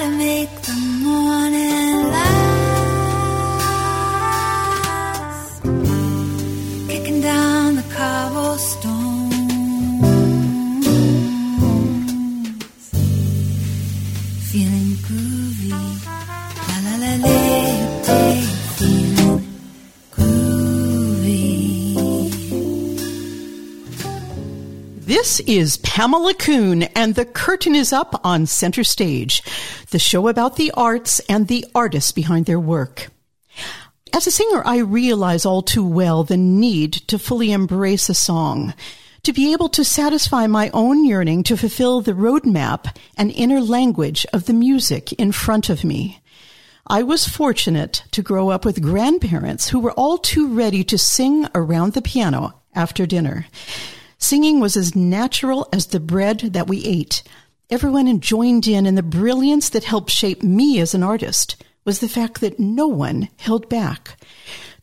to 0.00 0.08
make 0.16 0.59
is 25.50 25.78
Pamela 25.78 26.32
Kuhn, 26.32 26.84
and 26.94 27.16
the 27.16 27.24
curtain 27.24 27.74
is 27.74 27.92
up 27.92 28.20
on 28.22 28.46
Center 28.46 28.84
Stage, 28.84 29.42
the 29.90 29.98
show 29.98 30.28
about 30.28 30.54
the 30.54 30.70
arts 30.76 31.18
and 31.28 31.48
the 31.48 31.66
artists 31.74 32.12
behind 32.12 32.46
their 32.46 32.60
work. 32.60 33.08
As 34.12 34.28
a 34.28 34.30
singer, 34.30 34.62
I 34.64 34.78
realize 34.78 35.44
all 35.44 35.62
too 35.62 35.84
well 35.84 36.22
the 36.22 36.36
need 36.36 36.92
to 37.08 37.18
fully 37.18 37.50
embrace 37.50 38.08
a 38.08 38.14
song, 38.14 38.74
to 39.24 39.32
be 39.32 39.52
able 39.52 39.68
to 39.70 39.82
satisfy 39.82 40.46
my 40.46 40.70
own 40.72 41.04
yearning 41.04 41.42
to 41.42 41.56
fulfill 41.56 42.00
the 42.00 42.12
roadmap 42.12 42.96
and 43.16 43.32
inner 43.32 43.60
language 43.60 44.24
of 44.32 44.46
the 44.46 44.52
music 44.52 45.12
in 45.14 45.32
front 45.32 45.68
of 45.68 45.82
me. 45.82 46.22
I 46.86 47.02
was 47.02 47.26
fortunate 47.26 48.04
to 48.12 48.22
grow 48.22 48.50
up 48.50 48.64
with 48.64 48.82
grandparents 48.82 49.70
who 49.70 49.80
were 49.80 49.92
all 49.92 50.16
too 50.16 50.46
ready 50.46 50.84
to 50.84 50.96
sing 50.96 51.48
around 51.56 51.94
the 51.94 52.02
piano 52.02 52.54
after 52.72 53.04
dinner. 53.04 53.46
Singing 54.30 54.60
was 54.60 54.76
as 54.76 54.94
natural 54.94 55.68
as 55.72 55.86
the 55.86 55.98
bread 55.98 56.38
that 56.52 56.68
we 56.68 56.84
ate. 56.84 57.24
Everyone 57.68 58.20
joined 58.20 58.68
in, 58.68 58.86
and 58.86 58.96
the 58.96 59.02
brilliance 59.02 59.70
that 59.70 59.82
helped 59.82 60.08
shape 60.12 60.40
me 60.40 60.78
as 60.78 60.94
an 60.94 61.02
artist 61.02 61.56
was 61.84 61.98
the 61.98 62.08
fact 62.08 62.40
that 62.40 62.60
no 62.60 62.86
one 62.86 63.28
held 63.38 63.68
back. 63.68 64.16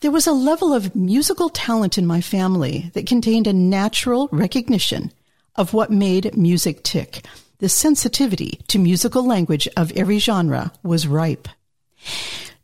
There 0.02 0.12
was 0.12 0.28
a 0.28 0.34
level 0.34 0.74
of 0.74 0.98
musical 0.98 1.48
talent 1.48 1.98
in 1.98 2.06
my 2.06 2.20
family 2.20 2.92
that 2.94 3.08
contained 3.08 3.48
a 3.48 3.54
natural 3.54 4.28
recognition 4.34 5.14
of 5.56 5.74
what 5.74 5.92
made 5.92 6.36
music 6.36 6.84
tick. 6.84 7.26
The 7.60 7.70
sensitivity 7.70 8.60
to 8.68 8.78
musical 8.78 9.26
language 9.26 9.66
of 9.78 9.94
every 9.94 10.20
genre 10.20 10.74
was 10.84 11.08
ripe. 11.08 11.48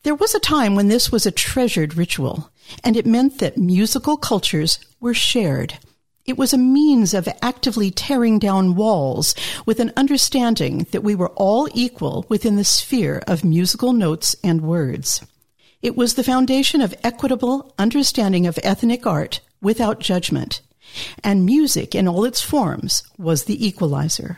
There 0.03 0.15
was 0.15 0.35
a 0.35 0.39
time 0.41 0.75
when 0.75 0.89
this 0.89 1.13
was 1.13 1.25
a 1.25 1.31
treasured 1.31 1.95
ritual, 1.95 2.51
and 2.83 2.97
it 2.97 3.05
meant 3.05 3.39
that 3.39 3.57
musical 3.57 4.17
cultures 4.17 4.79
were 4.99 5.13
shared. 5.13 5.77
It 6.25 6.37
was 6.37 6.53
a 6.53 6.57
means 6.57 7.13
of 7.13 7.27
actively 7.41 7.91
tearing 7.91 8.39
down 8.39 8.75
walls 8.75 9.35
with 9.65 9.81
an 9.81 9.91
understanding 9.97 10.87
that 10.91 11.03
we 11.03 11.15
were 11.15 11.31
all 11.31 11.67
equal 11.73 12.25
within 12.29 12.55
the 12.55 12.63
sphere 12.63 13.21
of 13.27 13.43
musical 13.43 13.91
notes 13.91 14.33
and 14.41 14.61
words. 14.61 15.21
It 15.81 15.97
was 15.97 16.13
the 16.13 16.23
foundation 16.23 16.79
of 16.79 16.95
equitable 17.03 17.73
understanding 17.77 18.47
of 18.47 18.57
ethnic 18.63 19.05
art 19.05 19.41
without 19.61 19.99
judgment, 19.99 20.61
and 21.25 21.45
music 21.45 21.93
in 21.93 22.07
all 22.07 22.23
its 22.23 22.41
forms 22.41 23.03
was 23.17 23.43
the 23.43 23.65
equalizer. 23.65 24.37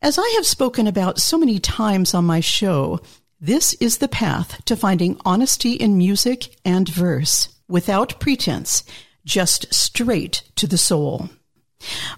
As 0.00 0.18
I 0.18 0.32
have 0.36 0.46
spoken 0.46 0.86
about 0.86 1.18
so 1.18 1.36
many 1.36 1.58
times 1.58 2.14
on 2.14 2.24
my 2.24 2.40
show, 2.40 2.98
this 3.38 3.74
is 3.74 3.98
the 3.98 4.08
path 4.08 4.64
to 4.64 4.74
finding 4.74 5.20
honesty 5.22 5.72
in 5.72 5.98
music 5.98 6.56
and 6.64 6.88
verse, 6.88 7.50
without 7.68 8.18
pretense, 8.18 8.84
just 9.28 9.72
straight 9.72 10.42
to 10.56 10.66
the 10.66 10.78
soul. 10.78 11.28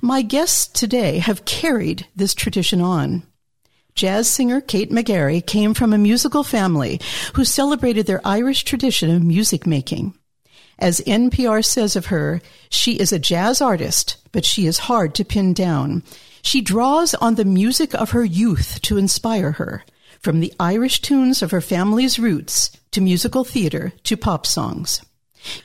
My 0.01 0.23
guests 0.23 0.67
today 0.67 1.19
have 1.19 1.45
carried 1.45 2.07
this 2.17 2.35
tradition 2.35 2.81
on. 2.81 3.25
Jazz 3.95 4.31
singer 4.31 4.61
Kate 4.61 4.91
McGarry 4.91 5.45
came 5.45 5.75
from 5.75 5.93
a 5.93 5.99
musical 5.99 6.45
family 6.45 7.01
who 7.35 7.45
celebrated 7.45 8.07
their 8.07 8.27
Irish 8.27 8.65
tradition 8.65 9.11
of 9.15 9.23
music 9.23 9.67
making. 9.67 10.15
As 10.79 11.01
NPR 11.01 11.63
says 11.63 11.97
of 11.97 12.07
her, 12.07 12.41
she 12.71 12.93
is 12.93 13.13
a 13.13 13.19
jazz 13.19 13.61
artist, 13.61 14.17
but 14.33 14.47
she 14.47 14.67
is 14.67 14.79
hard 14.79 15.15
to 15.17 15.25
pin 15.25 15.53
down. 15.53 16.03
She 16.41 16.63
draws 16.63 17.13
on 17.15 17.35
the 17.35 17.45
music 17.45 17.95
of 17.95 18.13
her 18.13 18.25
youth 18.25 18.81
to 18.83 18.97
inspire 18.97 19.53
her, 19.53 19.85
from 20.21 20.41
the 20.41 20.55
Irish 20.59 21.03
tunes 21.03 21.43
of 21.43 21.51
her 21.51 21.61
family's 21.61 22.19
roots 22.19 22.71
to 22.93 23.03
musical 23.03 23.45
theater 23.45 23.93
to 24.05 24.17
pop 24.17 24.47
songs. 24.47 25.03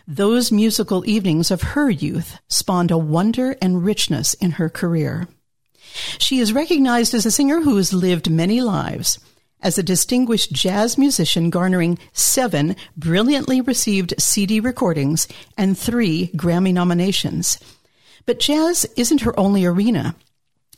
Those 0.08 0.52
musical 0.52 1.08
evenings 1.08 1.52
of 1.52 1.62
her 1.62 1.90
youth 1.90 2.38
spawned 2.48 2.92
a 2.92 2.98
wonder 2.98 3.56
and 3.62 3.84
richness 3.84 4.34
in 4.36 4.52
her 4.52 4.70
career. 4.70 5.28
She 6.18 6.40
is 6.40 6.54
recognized 6.54 7.14
as 7.14 7.26
a 7.26 7.32
singer 7.32 7.62
who 7.62 7.78
has 7.78 7.94
lived 7.94 8.30
many 8.30 8.62
lives, 8.62 9.20
as 9.62 9.78
a 9.78 9.84
distinguished 9.84 10.52
jazz 10.52 10.98
musician 10.98 11.50
garnering 11.50 11.98
seven 12.14 12.76
brilliantly 12.98 13.62
received 13.62 14.14
CD 14.20 14.60
recordings 14.60 15.28
and 15.58 15.78
three 15.78 16.30
Grammy 16.36 16.74
nominations. 16.74 17.58
But 18.26 18.40
jazz 18.40 18.86
isn't 18.96 19.22
her 19.22 19.38
only 19.40 19.66
arena. 19.66 20.16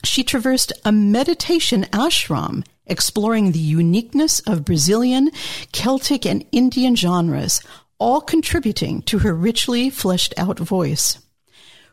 She 0.04 0.24
traversed 0.24 0.72
a 0.86 0.92
meditation 0.92 1.84
ashram 1.92 2.64
exploring 2.86 3.52
the 3.52 3.60
uniqueness 3.60 4.40
of 4.42 4.64
Brazilian, 4.66 5.32
Celtic, 5.72 6.26
and 6.26 6.46
Indian 6.52 6.96
genres, 6.96 7.62
all 8.00 8.22
contributing 8.22 9.02
to 9.04 9.20
her 9.20 9.34
richly 9.34 9.90
fleshed 9.90 10.34
out 10.38 10.60
voice. 10.60 11.20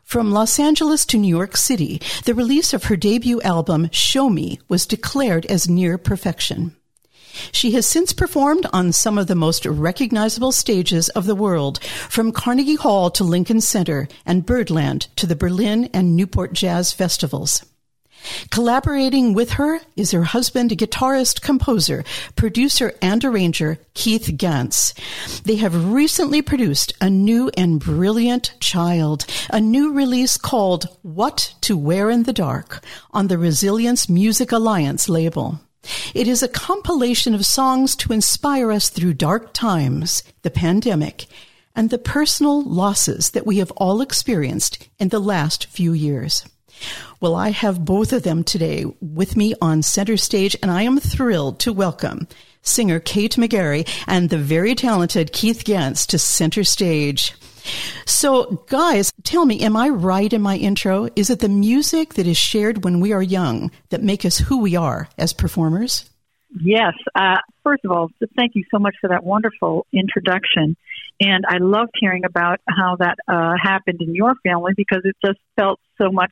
From 0.03 0.31
Los 0.31 0.59
Angeles 0.59 1.05
to 1.07 1.17
New 1.17 1.35
York 1.35 1.57
City, 1.57 1.99
the 2.25 2.35
release 2.35 2.73
of 2.73 2.85
her 2.85 2.95
debut 2.95 3.41
album, 3.41 3.89
Show 3.91 4.29
Me, 4.29 4.59
was 4.67 4.85
declared 4.85 5.47
as 5.47 5.67
near 5.67 5.97
perfection. 5.97 6.75
She 7.51 7.71
has 7.71 7.85
since 7.85 8.13
performed 8.13 8.65
on 8.71 8.93
some 8.93 9.17
of 9.17 9.27
the 9.27 9.35
most 9.35 9.65
recognizable 9.65 10.51
stages 10.51 11.09
of 11.09 11.25
the 11.25 11.35
world, 11.35 11.83
from 11.83 12.31
Carnegie 12.31 12.75
Hall 12.75 13.09
to 13.11 13.23
Lincoln 13.23 13.61
Center 13.61 14.07
and 14.25 14.45
Birdland 14.45 15.07
to 15.17 15.25
the 15.25 15.35
Berlin 15.35 15.89
and 15.93 16.15
Newport 16.15 16.53
Jazz 16.53 16.93
Festivals. 16.93 17.65
Collaborating 18.51 19.33
with 19.33 19.51
her 19.51 19.79
is 19.95 20.11
her 20.11 20.23
husband, 20.23 20.71
guitarist, 20.71 21.41
composer, 21.41 22.03
producer, 22.35 22.93
and 23.01 23.23
arranger, 23.23 23.77
Keith 23.93 24.35
Ganz. 24.37 24.93
They 25.43 25.55
have 25.57 25.93
recently 25.93 26.41
produced 26.41 26.93
a 27.01 27.09
new 27.09 27.51
and 27.57 27.79
brilliant 27.79 28.53
child, 28.59 29.25
a 29.49 29.59
new 29.59 29.93
release 29.93 30.37
called 30.37 30.87
What 31.01 31.53
to 31.61 31.77
Wear 31.77 32.09
in 32.09 32.23
the 32.23 32.33
Dark 32.33 32.83
on 33.11 33.27
the 33.27 33.37
Resilience 33.37 34.09
Music 34.09 34.51
Alliance 34.51 35.07
label. 35.09 35.59
It 36.13 36.27
is 36.27 36.41
a 36.41 36.47
compilation 36.47 37.35
of 37.35 37.45
songs 37.45 37.95
to 37.97 38.13
inspire 38.13 38.71
us 38.71 38.89
through 38.89 39.13
dark 39.13 39.53
times, 39.53 40.23
the 40.41 40.49
pandemic, 40.49 41.27
and 41.75 41.89
the 41.89 41.97
personal 41.97 42.63
losses 42.63 43.31
that 43.31 43.45
we 43.45 43.57
have 43.57 43.71
all 43.71 44.01
experienced 44.01 44.87
in 44.97 45.09
the 45.09 45.19
last 45.19 45.67
few 45.67 45.93
years. 45.93 46.45
Well, 47.19 47.35
I 47.35 47.49
have 47.49 47.85
both 47.85 48.13
of 48.13 48.23
them 48.23 48.43
today 48.43 48.85
with 49.01 49.35
me 49.35 49.53
on 49.61 49.81
center 49.81 50.17
stage, 50.17 50.55
and 50.61 50.71
I 50.71 50.83
am 50.83 50.99
thrilled 50.99 51.59
to 51.61 51.73
welcome 51.73 52.27
singer 52.61 52.99
Kate 52.99 53.35
McGarry 53.35 53.87
and 54.07 54.29
the 54.29 54.37
very 54.37 54.75
talented 54.75 55.31
Keith 55.31 55.63
Ganz 55.63 56.05
to 56.07 56.17
center 56.17 56.63
stage. 56.63 57.33
So, 58.05 58.63
guys, 58.69 59.11
tell 59.23 59.45
me, 59.45 59.61
am 59.61 59.75
I 59.75 59.89
right 59.89 60.31
in 60.31 60.41
my 60.41 60.55
intro? 60.57 61.09
Is 61.15 61.29
it 61.29 61.39
the 61.39 61.49
music 61.49 62.13
that 62.15 62.27
is 62.27 62.37
shared 62.37 62.83
when 62.83 62.99
we 62.99 63.11
are 63.13 63.23
young 63.23 63.71
that 63.89 64.03
make 64.03 64.25
us 64.25 64.37
who 64.37 64.59
we 64.59 64.75
are 64.75 65.09
as 65.17 65.33
performers? 65.33 66.09
Yes. 66.61 66.93
Uh, 67.15 67.37
first 67.63 67.83
of 67.83 67.91
all, 67.91 68.09
thank 68.35 68.53
you 68.55 68.63
so 68.69 68.79
much 68.79 68.95
for 69.01 69.07
that 69.09 69.23
wonderful 69.23 69.87
introduction. 69.91 70.77
And 71.19 71.45
I 71.47 71.57
loved 71.59 71.91
hearing 71.99 72.25
about 72.25 72.59
how 72.67 72.97
that 72.97 73.17
uh, 73.27 73.53
happened 73.61 74.01
in 74.01 74.13
your 74.13 74.33
family 74.43 74.73
because 74.75 75.01
it 75.05 75.15
just 75.25 75.39
felt 75.55 75.79
so 76.01 76.11
much 76.11 76.31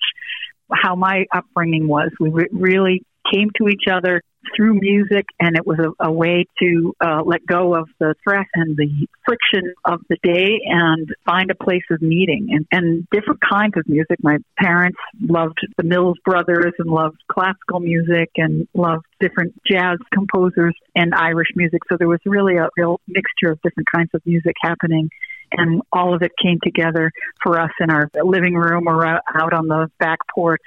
how 0.72 0.96
my 0.96 1.26
upbringing 1.34 1.88
was. 1.88 2.12
We 2.20 2.30
re- 2.30 2.50
really 2.52 3.06
came 3.32 3.50
to 3.58 3.68
each 3.68 3.84
other 3.92 4.22
through 4.56 4.80
music, 4.80 5.26
and 5.40 5.56
it 5.56 5.66
was 5.66 5.80
a, 5.80 6.08
a 6.08 6.12
way 6.12 6.46
to 6.62 6.94
uh, 7.00 7.22
let 7.26 7.46
go 7.46 7.76
of 7.76 7.88
the 8.00 8.14
stress 8.20 8.48
and 8.54 8.76
the 8.76 9.08
friction 9.26 9.74
of 9.86 10.02
the 10.10 10.18
day 10.22 10.60
and 10.66 11.08
find 11.26 11.50
a 11.50 11.56
place 11.56 11.84
of 11.90 12.02
meeting 12.02 12.50
and, 12.52 12.68
and 12.72 13.08
different 13.12 13.40
kinds 13.50 13.74
of 13.78 13.88
music. 13.88 14.18
My 14.22 14.38
parents 14.60 14.98
loved 15.22 15.60
the 15.78 15.84
Mills 15.84 16.18
Brothers 16.26 16.74
and 16.78 16.90
loved 16.90 17.18
classical 17.32 17.80
music 17.80 18.32
and 18.36 18.68
loved 18.74 19.06
different 19.20 19.54
jazz 19.66 19.98
composers 20.14 20.76
and 20.96 21.14
Irish 21.16 21.50
music. 21.56 21.82
So 21.90 21.96
there 21.98 22.10
was 22.10 22.20
really 22.26 22.58
a 22.58 22.68
real 22.78 23.00
mixture 23.08 23.52
of 23.52 23.62
different 23.62 23.88
kinds 23.96 24.10
of 24.14 24.22
music 24.26 24.56
happening 24.62 25.10
and 25.56 25.82
all 25.92 26.16
of 26.16 26.22
it 26.22 26.32
came 26.42 26.58
together 26.64 27.12
for 27.44 27.60
us 27.60 27.70
in 27.80 27.92
our 27.92 28.10
living 28.24 28.56
room 28.56 28.88
or 28.88 29.06
out 29.06 29.54
on 29.54 29.68
the 29.68 29.88
back 30.00 30.20
porch 30.34 30.62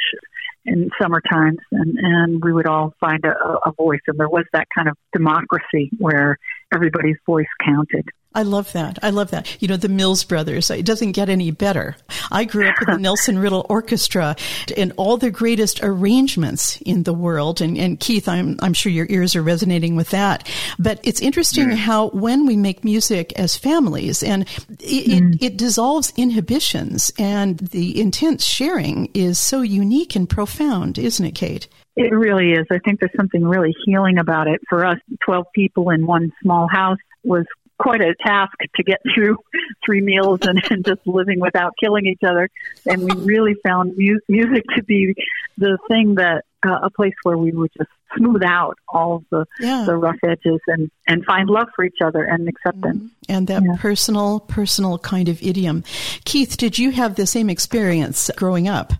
in 0.66 0.90
summer 1.00 1.20
times 1.20 1.58
and, 1.72 1.96
and 1.98 2.44
we 2.44 2.52
would 2.52 2.66
all 2.66 2.92
find 3.00 3.24
a, 3.24 3.34
a 3.66 3.72
voice 3.72 4.00
and 4.06 4.18
there 4.18 4.28
was 4.28 4.44
that 4.52 4.66
kind 4.74 4.88
of 4.88 4.96
democracy 5.12 5.90
where 5.98 6.38
everybody's 6.74 7.16
voice 7.24 7.46
counted. 7.64 8.08
I 8.36 8.42
love 8.42 8.70
that. 8.72 8.98
I 9.02 9.08
love 9.08 9.30
that. 9.30 9.60
You 9.62 9.68
know, 9.68 9.78
the 9.78 9.88
Mills 9.88 10.22
Brothers, 10.22 10.70
it 10.70 10.84
doesn't 10.84 11.12
get 11.12 11.30
any 11.30 11.50
better. 11.50 11.96
I 12.30 12.44
grew 12.44 12.68
up 12.68 12.74
with 12.78 12.90
the 12.90 12.98
Nelson 13.00 13.38
Riddle 13.38 13.64
Orchestra 13.70 14.36
and 14.76 14.92
all 14.98 15.16
the 15.16 15.30
greatest 15.30 15.80
arrangements 15.82 16.78
in 16.82 17.04
the 17.04 17.14
world. 17.14 17.62
And, 17.62 17.78
and 17.78 17.98
Keith, 17.98 18.28
I'm, 18.28 18.58
I'm 18.60 18.74
sure 18.74 18.92
your 18.92 19.06
ears 19.08 19.34
are 19.34 19.42
resonating 19.42 19.96
with 19.96 20.10
that. 20.10 20.46
But 20.78 21.00
it's 21.02 21.22
interesting 21.22 21.68
mm. 21.68 21.76
how 21.76 22.08
when 22.10 22.44
we 22.44 22.56
make 22.56 22.84
music 22.84 23.32
as 23.38 23.56
families 23.56 24.22
and 24.22 24.42
it, 24.42 25.06
mm. 25.06 25.34
it, 25.36 25.42
it 25.42 25.56
dissolves 25.56 26.12
inhibitions 26.18 27.10
and 27.18 27.56
the 27.58 27.98
intense 27.98 28.44
sharing 28.44 29.08
is 29.14 29.38
so 29.38 29.62
unique 29.62 30.14
and 30.14 30.28
profound, 30.28 30.98
isn't 30.98 31.24
it, 31.24 31.34
Kate? 31.34 31.68
It 31.96 32.12
really 32.12 32.52
is. 32.52 32.66
I 32.70 32.80
think 32.84 33.00
there's 33.00 33.16
something 33.16 33.42
really 33.42 33.74
healing 33.86 34.18
about 34.18 34.46
it. 34.46 34.60
For 34.68 34.84
us, 34.84 34.98
12 35.24 35.46
people 35.54 35.88
in 35.88 36.06
one 36.06 36.30
small 36.42 36.68
house 36.70 36.98
was 37.24 37.46
quite 37.78 38.00
a 38.00 38.14
task 38.14 38.56
to 38.74 38.82
get 38.82 39.00
through 39.14 39.38
three 39.84 40.00
meals 40.00 40.40
and, 40.42 40.62
and 40.70 40.84
just 40.84 41.06
living 41.06 41.40
without 41.40 41.74
killing 41.78 42.06
each 42.06 42.22
other. 42.26 42.48
And 42.86 43.02
we 43.02 43.12
really 43.22 43.54
found 43.62 43.94
mu- 43.96 44.20
music 44.28 44.64
to 44.76 44.82
be 44.82 45.14
the 45.58 45.78
thing 45.88 46.16
that 46.16 46.44
uh, 46.66 46.80
a 46.82 46.90
place 46.90 47.14
where 47.22 47.36
we 47.36 47.52
would 47.52 47.70
just 47.76 47.90
smooth 48.16 48.42
out 48.42 48.78
all 48.88 49.16
of 49.16 49.24
the 49.30 49.44
yeah. 49.60 49.84
the 49.84 49.96
rough 49.96 50.16
edges 50.24 50.60
and 50.68 50.90
and 51.06 51.24
find 51.24 51.50
love 51.50 51.68
for 51.74 51.84
each 51.84 51.98
other 52.02 52.22
and 52.22 52.48
acceptance. 52.48 53.02
Mm-hmm. 53.02 53.32
And 53.32 53.48
that 53.48 53.62
yeah. 53.62 53.76
personal 53.78 54.40
personal 54.40 54.98
kind 54.98 55.28
of 55.28 55.42
idiom. 55.42 55.84
Keith, 56.24 56.56
did 56.56 56.78
you 56.78 56.92
have 56.92 57.16
the 57.16 57.26
same 57.26 57.50
experience 57.50 58.30
growing 58.36 58.68
up? 58.68 58.92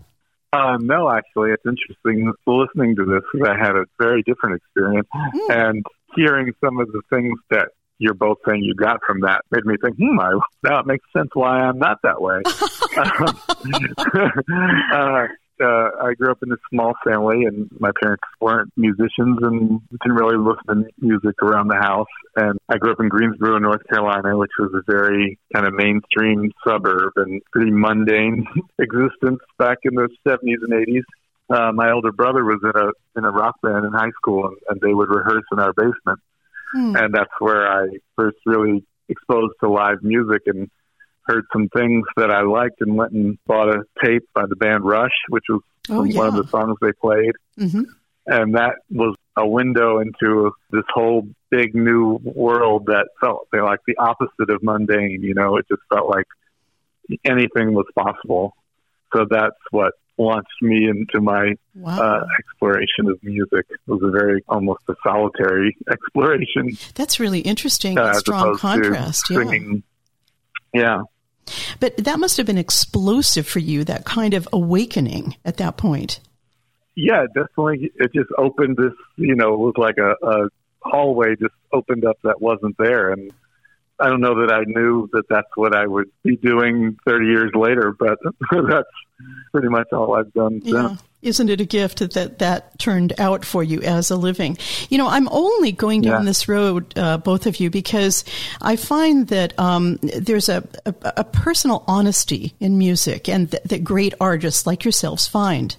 Uh, 0.53 0.77
no, 0.79 1.09
actually, 1.09 1.51
it's 1.51 1.65
interesting 1.65 2.31
listening 2.45 2.95
to 2.95 3.05
this 3.05 3.21
because 3.31 3.49
I 3.49 3.57
had 3.57 3.75
a 3.75 3.85
very 3.99 4.23
different 4.23 4.55
experience 4.55 5.07
mm. 5.13 5.49
and 5.49 5.85
hearing 6.15 6.53
some 6.63 6.79
of 6.79 6.91
the 6.91 7.01
things 7.09 7.37
that 7.49 7.69
you're 7.99 8.13
both 8.13 8.37
saying 8.47 8.63
you 8.63 8.73
got 8.75 8.99
from 9.05 9.21
that 9.21 9.41
made 9.51 9.65
me 9.65 9.75
think, 9.83 9.97
hmm, 9.97 10.19
I, 10.19 10.33
now 10.63 10.79
it 10.79 10.85
makes 10.85 11.05
sense 11.15 11.29
why 11.33 11.59
I'm 11.61 11.79
not 11.79 11.99
that 12.03 12.21
way. 12.21 12.41
uh, 14.93 15.27
uh, 15.59 15.89
I 16.01 16.13
grew 16.13 16.31
up 16.31 16.43
in 16.43 16.51
a 16.51 16.57
small 16.69 16.93
family, 17.03 17.45
and 17.45 17.69
my 17.79 17.91
parents 18.01 18.23
weren't 18.39 18.71
musicians 18.77 19.39
and 19.41 19.81
didn't 19.89 20.17
really 20.17 20.37
listen 20.37 20.83
to 20.83 20.91
music 20.99 21.41
around 21.41 21.67
the 21.67 21.77
house. 21.77 22.07
And 22.35 22.59
I 22.69 22.77
grew 22.77 22.91
up 22.91 22.99
in 22.99 23.09
Greensboro, 23.09 23.57
North 23.57 23.81
Carolina, 23.89 24.37
which 24.37 24.51
was 24.59 24.71
a 24.73 24.91
very 24.91 25.39
kind 25.53 25.65
of 25.65 25.73
mainstream 25.73 26.51
suburb 26.65 27.13
and 27.15 27.41
pretty 27.51 27.71
mundane 27.71 28.45
existence 28.79 29.39
back 29.57 29.79
in 29.83 29.95
the 29.95 30.09
70s 30.27 30.61
and 30.61 30.73
80s. 30.73 31.03
Uh, 31.49 31.71
my 31.71 31.91
older 31.91 32.11
brother 32.11 32.43
was 32.43 32.59
in 32.61 32.79
a 32.79 32.91
in 33.17 33.25
a 33.25 33.31
rock 33.31 33.55
band 33.63 33.85
in 33.85 33.93
high 33.93 34.11
school, 34.17 34.47
and, 34.47 34.57
and 34.69 34.81
they 34.81 34.93
would 34.93 35.09
rehearse 35.09 35.45
in 35.51 35.59
our 35.59 35.73
basement, 35.73 36.19
hmm. 36.73 36.95
and 36.95 37.13
that's 37.13 37.31
where 37.39 37.67
I 37.67 37.87
first 38.15 38.37
really 38.45 38.83
exposed 39.09 39.53
to 39.61 39.69
live 39.69 40.03
music 40.03 40.43
and 40.47 40.69
heard 41.23 41.45
some 41.51 41.69
things 41.69 42.05
that 42.15 42.31
I 42.31 42.41
liked 42.41 42.81
and 42.81 42.95
went 42.95 43.11
and 43.11 43.37
bought 43.45 43.69
a 43.69 43.83
tape 44.03 44.27
by 44.33 44.45
the 44.47 44.55
band 44.55 44.85
Rush, 44.85 45.11
which 45.29 45.43
was 45.49 45.61
oh, 45.89 46.03
yeah. 46.03 46.17
one 46.17 46.27
of 46.27 46.35
the 46.35 46.47
songs 46.47 46.77
they 46.81 46.93
played. 46.93 47.33
Mm-hmm. 47.59 47.83
And 48.27 48.55
that 48.55 48.75
was 48.89 49.15
a 49.37 49.47
window 49.47 49.99
into 49.99 50.51
this 50.71 50.83
whole 50.93 51.27
big 51.49 51.75
new 51.75 52.19
world 52.23 52.87
that 52.87 53.07
felt 53.21 53.47
like 53.53 53.79
the 53.87 53.97
opposite 53.97 54.49
of 54.49 54.63
mundane. 54.63 55.21
You 55.21 55.33
know, 55.33 55.57
it 55.57 55.65
just 55.69 55.81
felt 55.93 56.09
like 56.09 56.25
anything 57.23 57.73
was 57.73 57.85
possible. 57.97 58.53
So 59.15 59.25
that's 59.29 59.55
what 59.71 59.93
launched 60.17 60.61
me 60.61 60.89
into 60.89 61.21
my 61.21 61.53
wow. 61.75 61.99
uh, 61.99 62.25
exploration 62.39 63.07
of 63.07 63.21
music. 63.23 63.65
It 63.69 63.79
was 63.85 64.01
a 64.03 64.09
very 64.09 64.43
almost 64.47 64.81
a 64.87 64.95
solitary 65.03 65.77
exploration. 65.91 66.77
That's 66.95 67.19
really 67.19 67.39
interesting. 67.39 67.97
Uh, 67.97 68.13
strong 68.13 68.57
contrast. 68.57 69.27
Singing. 69.27 69.83
Yeah. 70.73 70.81
yeah. 70.81 71.01
But 71.79 71.97
that 71.97 72.19
must 72.19 72.37
have 72.37 72.45
been 72.45 72.57
explosive 72.57 73.47
for 73.47 73.59
you, 73.59 73.83
that 73.85 74.05
kind 74.05 74.33
of 74.33 74.47
awakening 74.51 75.37
at 75.45 75.57
that 75.57 75.77
point. 75.77 76.19
Yeah, 76.95 77.25
definitely. 77.27 77.91
It 77.95 78.11
just 78.13 78.29
opened 78.37 78.77
this, 78.77 78.93
you 79.15 79.35
know, 79.35 79.53
it 79.53 79.59
was 79.59 79.75
like 79.77 79.97
a, 79.97 80.15
a 80.25 80.49
hallway 80.81 81.35
just 81.35 81.53
opened 81.71 82.05
up 82.05 82.17
that 82.23 82.41
wasn't 82.41 82.75
there. 82.77 83.11
And 83.11 83.31
I 83.99 84.09
don't 84.09 84.21
know 84.21 84.45
that 84.45 84.53
I 84.53 84.63
knew 84.65 85.09
that 85.13 85.23
that's 85.29 85.49
what 85.55 85.75
I 85.75 85.87
would 85.87 86.09
be 86.23 86.35
doing 86.37 86.97
30 87.07 87.25
years 87.25 87.51
later, 87.55 87.95
but 87.97 88.19
that's 88.51 88.87
pretty 89.51 89.69
much 89.69 89.87
all 89.91 90.15
I've 90.15 90.33
done 90.33 90.61
yeah. 90.63 90.89
since. 90.89 91.03
Isn't 91.23 91.49
it 91.49 91.59
a 91.59 91.65
gift 91.65 91.97
that, 92.13 92.37
that 92.37 92.77
turned 92.77 93.19
out 93.19 93.43
for 93.43 93.63
you 93.63 93.81
as 93.81 94.11
a 94.11 94.15
living? 94.15 94.55
You 94.89 94.99
know, 94.99 95.07
I'm 95.07 95.27
only 95.29 95.71
going 95.71 96.01
down 96.01 96.21
yeah. 96.21 96.25
this 96.25 96.47
road, 96.47 96.95
uh, 96.95 97.17
both 97.17 97.47
of 97.47 97.59
you, 97.59 97.71
because 97.71 98.23
I 98.61 98.75
find 98.75 99.27
that 99.29 99.57
um, 99.59 99.97
there's 100.03 100.47
a, 100.47 100.63
a, 100.85 100.93
a, 101.01 101.23
personal 101.23 101.83
honesty 101.87 102.53
in 102.59 102.77
music 102.77 103.27
and 103.27 103.49
th- 103.49 103.63
that 103.63 103.83
great 103.83 104.13
artists 104.21 104.67
like 104.67 104.85
yourselves 104.85 105.27
find. 105.27 105.75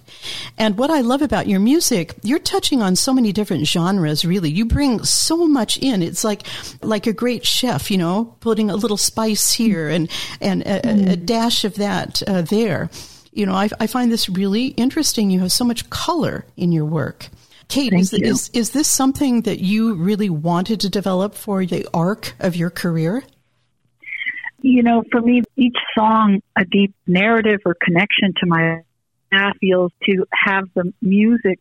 And 0.57 0.77
what 0.77 0.91
I 0.91 0.99
love 0.99 1.21
about 1.21 1.47
your 1.47 1.61
music, 1.61 2.15
you're 2.21 2.39
touching 2.39 2.81
on 2.81 2.97
so 2.97 3.13
many 3.13 3.31
different 3.31 3.65
genres, 3.65 4.25
really. 4.25 4.51
You 4.51 4.65
bring 4.65 5.05
so 5.05 5.47
much 5.47 5.77
in. 5.77 6.03
It's 6.03 6.25
like, 6.25 6.43
like 6.81 7.07
a 7.07 7.13
great 7.13 7.45
chef, 7.45 7.89
you 7.89 7.97
know, 7.97 8.35
putting 8.41 8.69
a 8.69 8.75
little 8.75 8.97
spice 8.97 9.53
here 9.53 9.87
and, 9.87 10.11
and 10.41 10.63
a, 10.63 10.81
mm. 10.81 11.11
a 11.11 11.15
dash 11.15 11.63
of 11.63 11.75
that 11.75 12.21
uh, 12.27 12.41
there 12.41 12.89
you 13.31 13.45
know, 13.45 13.53
I, 13.53 13.69
I 13.79 13.87
find 13.87 14.11
this 14.11 14.29
really 14.29 14.67
interesting. 14.67 15.29
You 15.29 15.39
have 15.41 15.51
so 15.51 15.65
much 15.65 15.89
color 15.89 16.45
in 16.57 16.71
your 16.71 16.85
work. 16.85 17.29
Kate, 17.67 17.93
is, 17.93 18.13
is, 18.13 18.49
is 18.53 18.71
this 18.71 18.87
something 18.87 19.43
that 19.43 19.59
you 19.59 19.93
really 19.93 20.29
wanted 20.29 20.79
to 20.79 20.89
develop 20.89 21.35
for 21.35 21.65
the 21.65 21.87
arc 21.93 22.33
of 22.39 22.55
your 22.55 22.71
career? 22.71 23.23
You 24.61 24.81
know, 24.81 25.03
for 25.11 25.21
me, 25.21 25.43
each 25.55 25.77
song 25.95 26.41
a 26.57 26.65
deep 26.65 26.95
narrative 27.05 27.61
or 27.65 27.75
connection 27.79 28.33
to 28.39 28.47
my 28.47 28.81
path 29.31 29.53
feels 29.61 29.91
to 30.05 30.25
have 30.33 30.65
the 30.73 30.91
music, 31.01 31.59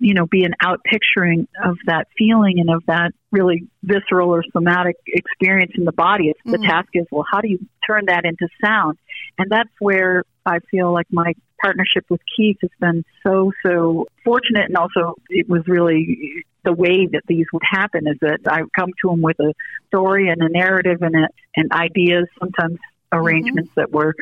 you 0.00 0.14
know, 0.14 0.26
be 0.26 0.42
an 0.42 0.54
out 0.60 0.80
picturing 0.84 1.46
of 1.64 1.76
that 1.86 2.08
feeling 2.18 2.58
and 2.58 2.68
of 2.68 2.84
that 2.86 3.12
really 3.30 3.68
visceral 3.84 4.34
or 4.34 4.42
somatic 4.52 4.96
experience 5.06 5.72
in 5.76 5.84
the 5.84 5.92
body. 5.92 6.28
It's, 6.28 6.40
mm-hmm. 6.40 6.60
The 6.60 6.68
task 6.68 6.88
is, 6.94 7.06
well, 7.12 7.24
how 7.30 7.40
do 7.40 7.48
you 7.48 7.60
turn 7.86 8.06
that 8.06 8.24
into 8.24 8.48
sound? 8.60 8.98
And 9.38 9.48
that's 9.48 9.70
where 9.78 10.24
I 10.46 10.60
feel 10.70 10.92
like 10.92 11.06
my 11.10 11.34
partnership 11.60 12.04
with 12.08 12.20
Keith 12.36 12.58
has 12.60 12.70
been 12.80 13.04
so, 13.26 13.52
so 13.64 14.06
fortunate. 14.24 14.66
And 14.66 14.76
also, 14.76 15.14
it 15.28 15.48
was 15.48 15.62
really 15.66 16.44
the 16.64 16.72
way 16.72 17.06
that 17.12 17.22
these 17.26 17.46
would 17.52 17.62
happen 17.68 18.06
is 18.06 18.16
that 18.20 18.40
I 18.46 18.60
come 18.78 18.90
to 19.02 19.10
him 19.10 19.22
with 19.22 19.38
a 19.40 19.52
story 19.88 20.28
and 20.28 20.40
a 20.42 20.48
narrative 20.48 21.02
and, 21.02 21.14
a, 21.14 21.28
and 21.56 21.72
ideas, 21.72 22.26
sometimes 22.38 22.78
arrangements 23.12 23.70
mm-hmm. 23.70 23.80
that 23.80 23.92
were 23.92 24.14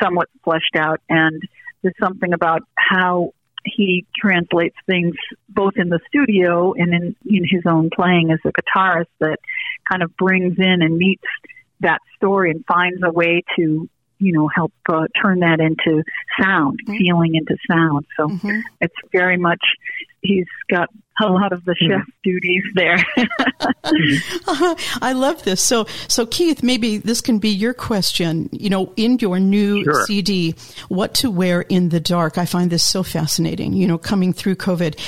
somewhat 0.00 0.28
fleshed 0.44 0.76
out. 0.76 1.00
And 1.08 1.42
there's 1.82 1.94
something 2.00 2.32
about 2.32 2.62
how 2.76 3.32
he 3.64 4.06
translates 4.16 4.76
things 4.86 5.14
both 5.48 5.72
in 5.76 5.88
the 5.88 5.98
studio 6.08 6.74
and 6.74 6.94
in, 6.94 7.16
in 7.26 7.44
his 7.48 7.62
own 7.66 7.90
playing 7.94 8.30
as 8.30 8.38
a 8.44 8.52
guitarist 8.52 9.06
that 9.20 9.38
kind 9.90 10.02
of 10.02 10.16
brings 10.16 10.56
in 10.58 10.82
and 10.82 10.96
meets 10.96 11.24
that 11.80 11.98
story 12.16 12.50
and 12.50 12.64
finds 12.66 13.02
a 13.02 13.10
way 13.10 13.42
to 13.56 13.88
you 14.18 14.32
know, 14.32 14.48
help 14.48 14.72
uh, 14.88 15.06
turn 15.20 15.40
that 15.40 15.60
into 15.60 16.02
sound, 16.40 16.80
mm-hmm. 16.82 16.96
feeling 16.96 17.34
into 17.34 17.56
sound. 17.68 18.06
So 18.16 18.28
mm-hmm. 18.28 18.60
it's 18.80 18.94
very 19.12 19.36
much, 19.36 19.60
he's 20.22 20.46
got 20.70 20.88
a 21.20 21.26
lot 21.26 21.52
of 21.52 21.64
the 21.64 21.72
mm-hmm. 21.72 21.98
chef 21.98 22.06
duties 22.22 22.62
there. 22.74 22.98
I 25.02 25.12
love 25.12 25.42
this. 25.44 25.62
So, 25.62 25.86
so 26.08 26.26
Keith, 26.26 26.62
maybe 26.62 26.98
this 26.98 27.20
can 27.20 27.38
be 27.38 27.50
your 27.50 27.74
question. 27.74 28.48
You 28.52 28.70
know, 28.70 28.92
in 28.96 29.18
your 29.18 29.40
new 29.40 29.84
sure. 29.84 30.04
CD, 30.06 30.54
"What 30.88 31.14
to 31.14 31.30
Wear 31.30 31.62
in 31.62 31.88
the 31.88 32.00
Dark," 32.00 32.38
I 32.38 32.44
find 32.44 32.70
this 32.70 32.84
so 32.84 33.02
fascinating. 33.02 33.72
You 33.72 33.86
know, 33.86 33.98
coming 33.98 34.32
through 34.32 34.56
COVID, 34.56 34.98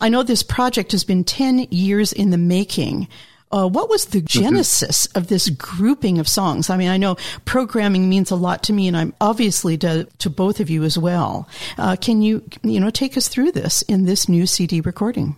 I 0.00 0.08
know 0.08 0.22
this 0.22 0.42
project 0.42 0.92
has 0.92 1.04
been 1.04 1.24
ten 1.24 1.66
years 1.70 2.12
in 2.12 2.30
the 2.30 2.38
making. 2.38 3.08
Uh, 3.50 3.66
what 3.68 3.88
was 3.88 4.06
the 4.06 4.20
genesis 4.20 5.06
mm-hmm. 5.06 5.18
of 5.18 5.28
this 5.28 5.48
grouping 5.50 6.18
of 6.18 6.28
songs? 6.28 6.70
I 6.70 6.76
mean, 6.76 6.88
I 6.88 6.96
know 6.96 7.16
programming 7.44 8.08
means 8.08 8.30
a 8.30 8.36
lot 8.36 8.62
to 8.64 8.72
me, 8.72 8.88
and 8.88 8.96
I'm 8.96 9.14
obviously 9.20 9.78
to, 9.78 10.04
to 10.18 10.30
both 10.30 10.60
of 10.60 10.68
you 10.68 10.84
as 10.84 10.98
well. 10.98 11.48
Uh, 11.78 11.96
can 11.96 12.22
you, 12.22 12.42
you 12.62 12.80
know, 12.80 12.90
take 12.90 13.16
us 13.16 13.28
through 13.28 13.52
this 13.52 13.82
in 13.82 14.04
this 14.04 14.28
new 14.28 14.46
CD 14.46 14.80
recording? 14.80 15.36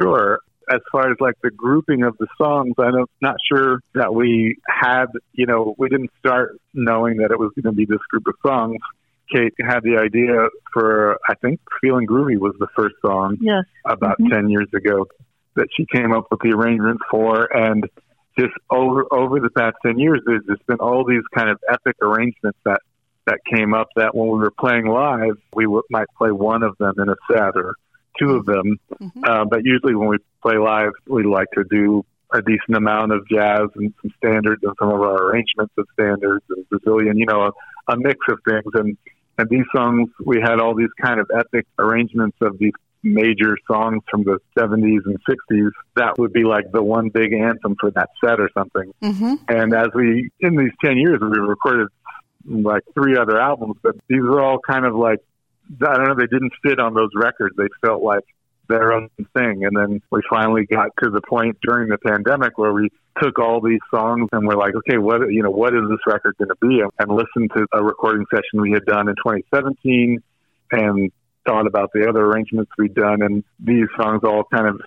Sure. 0.00 0.40
As 0.70 0.80
far 0.92 1.10
as 1.10 1.16
like 1.18 1.34
the 1.42 1.50
grouping 1.50 2.02
of 2.02 2.16
the 2.18 2.26
songs, 2.36 2.74
I'm 2.78 3.06
not 3.20 3.36
sure 3.50 3.80
that 3.94 4.14
we 4.14 4.58
had, 4.68 5.06
you 5.32 5.46
know, 5.46 5.74
we 5.78 5.88
didn't 5.88 6.10
start 6.18 6.60
knowing 6.74 7.16
that 7.18 7.30
it 7.30 7.38
was 7.38 7.50
going 7.54 7.72
to 7.72 7.76
be 7.76 7.86
this 7.86 8.02
group 8.10 8.26
of 8.26 8.34
songs. 8.46 8.76
Kate 9.34 9.54
had 9.60 9.80
the 9.82 9.98
idea 9.98 10.48
for, 10.72 11.18
I 11.28 11.34
think, 11.34 11.60
Feeling 11.80 12.06
Groovy 12.06 12.38
was 12.38 12.54
the 12.58 12.68
first 12.76 12.96
song 13.04 13.36
yes. 13.40 13.64
about 13.84 14.18
mm-hmm. 14.18 14.32
10 14.32 14.50
years 14.50 14.68
ago 14.74 15.06
that 15.58 15.68
she 15.76 15.86
came 15.86 16.12
up 16.12 16.26
with 16.30 16.40
the 16.40 16.50
arrangement 16.50 17.00
for. 17.10 17.44
And 17.54 17.88
just 18.38 18.54
over 18.70 19.04
over 19.12 19.40
the 19.40 19.50
past 19.50 19.76
ten 19.84 19.98
years, 19.98 20.20
there's 20.24 20.44
just 20.46 20.66
been 20.66 20.78
all 20.78 21.04
these 21.04 21.26
kind 21.34 21.50
of 21.50 21.58
epic 21.70 21.96
arrangements 22.00 22.58
that 22.64 22.80
that 23.26 23.38
came 23.44 23.74
up. 23.74 23.88
That 23.96 24.14
when 24.14 24.28
we 24.28 24.38
were 24.38 24.54
playing 24.64 24.86
live, 24.86 25.36
we 25.52 25.64
w- 25.64 25.82
might 25.90 26.08
play 26.16 26.30
one 26.30 26.62
of 26.62 26.76
them 26.78 26.94
in 26.98 27.08
a 27.08 27.16
set 27.30 27.52
or 27.56 27.74
two 28.18 28.30
of 28.36 28.46
them. 28.46 28.78
Mm-hmm. 29.00 29.24
Uh, 29.24 29.44
but 29.44 29.60
usually, 29.64 29.94
when 29.94 30.08
we 30.08 30.18
play 30.42 30.56
live, 30.58 30.92
we 31.06 31.24
like 31.24 31.50
to 31.54 31.64
do 31.64 32.04
a 32.32 32.42
decent 32.42 32.76
amount 32.76 33.12
of 33.12 33.26
jazz 33.28 33.68
and 33.76 33.92
some 34.02 34.12
standards 34.18 34.62
and 34.62 34.74
some 34.78 34.88
of 34.88 35.00
our 35.00 35.30
arrangements 35.30 35.72
of 35.78 35.86
standards 35.94 36.44
and 36.50 36.68
Brazilian, 36.68 37.16
you 37.16 37.26
know, 37.26 37.46
a, 37.48 37.92
a 37.92 37.96
mix 37.96 38.18
of 38.28 38.38
things. 38.46 38.70
And, 38.74 38.98
and 39.38 39.48
these 39.48 39.64
songs, 39.74 40.10
we 40.26 40.38
had 40.38 40.60
all 40.60 40.74
these 40.74 40.92
kind 41.00 41.20
of 41.20 41.30
epic 41.34 41.66
arrangements 41.78 42.36
of 42.42 42.58
these 42.58 42.74
major 43.02 43.56
songs 43.66 44.02
from 44.10 44.24
the 44.24 44.38
70s 44.58 45.04
and 45.06 45.18
60s. 45.28 45.70
That 45.96 46.18
would 46.18 46.32
be 46.32 46.44
like 46.44 46.70
the 46.72 46.82
one 46.82 47.10
big 47.10 47.32
anthem 47.32 47.76
for 47.78 47.90
that 47.92 48.10
set 48.24 48.40
or 48.40 48.50
something. 48.54 48.92
Mm-hmm. 49.02 49.34
And 49.48 49.74
as 49.74 49.88
we, 49.94 50.30
in 50.40 50.56
these 50.56 50.72
10 50.84 50.96
years, 50.96 51.20
we 51.20 51.38
recorded 51.38 51.88
like 52.44 52.82
three 52.94 53.16
other 53.16 53.40
albums, 53.40 53.76
but 53.82 53.96
these 54.08 54.22
are 54.22 54.40
all 54.40 54.58
kind 54.58 54.86
of 54.86 54.94
like, 54.94 55.20
I 55.82 55.94
don't 55.96 56.08
know, 56.08 56.14
they 56.14 56.26
didn't 56.26 56.52
fit 56.62 56.80
on 56.80 56.94
those 56.94 57.10
records. 57.14 57.54
They 57.56 57.68
felt 57.82 58.02
like 58.02 58.24
their 58.68 58.92
own 58.92 59.08
thing. 59.36 59.64
And 59.64 59.76
then 59.76 60.02
we 60.10 60.20
finally 60.28 60.66
got 60.66 60.90
to 61.02 61.10
the 61.10 61.20
point 61.20 61.58
during 61.62 61.88
the 61.88 61.98
pandemic 61.98 62.58
where 62.58 62.72
we 62.72 62.90
took 63.20 63.38
all 63.38 63.60
these 63.60 63.80
songs 63.90 64.28
and 64.32 64.46
we're 64.46 64.56
like, 64.56 64.74
okay, 64.74 64.98
what, 64.98 65.32
you 65.32 65.42
know, 65.42 65.50
what 65.50 65.74
is 65.74 65.82
this 65.88 65.98
record 66.06 66.36
going 66.38 66.48
to 66.48 66.56
be? 66.60 66.82
And 66.98 67.10
listened 67.10 67.50
to 67.56 67.66
a 67.72 67.82
recording 67.82 68.26
session 68.30 68.60
we 68.60 68.72
had 68.72 68.84
done 68.84 69.08
in 69.08 69.16
2017 69.16 70.22
and 70.70 71.10
thought 71.48 71.66
about 71.66 71.90
the 71.92 72.06
other 72.08 72.24
arrangements 72.24 72.70
we'd 72.78 72.94
done. 72.94 73.22
And 73.22 73.42
these 73.58 73.86
songs 74.00 74.20
all 74.24 74.44
kind 74.52 74.68
of 74.68 74.80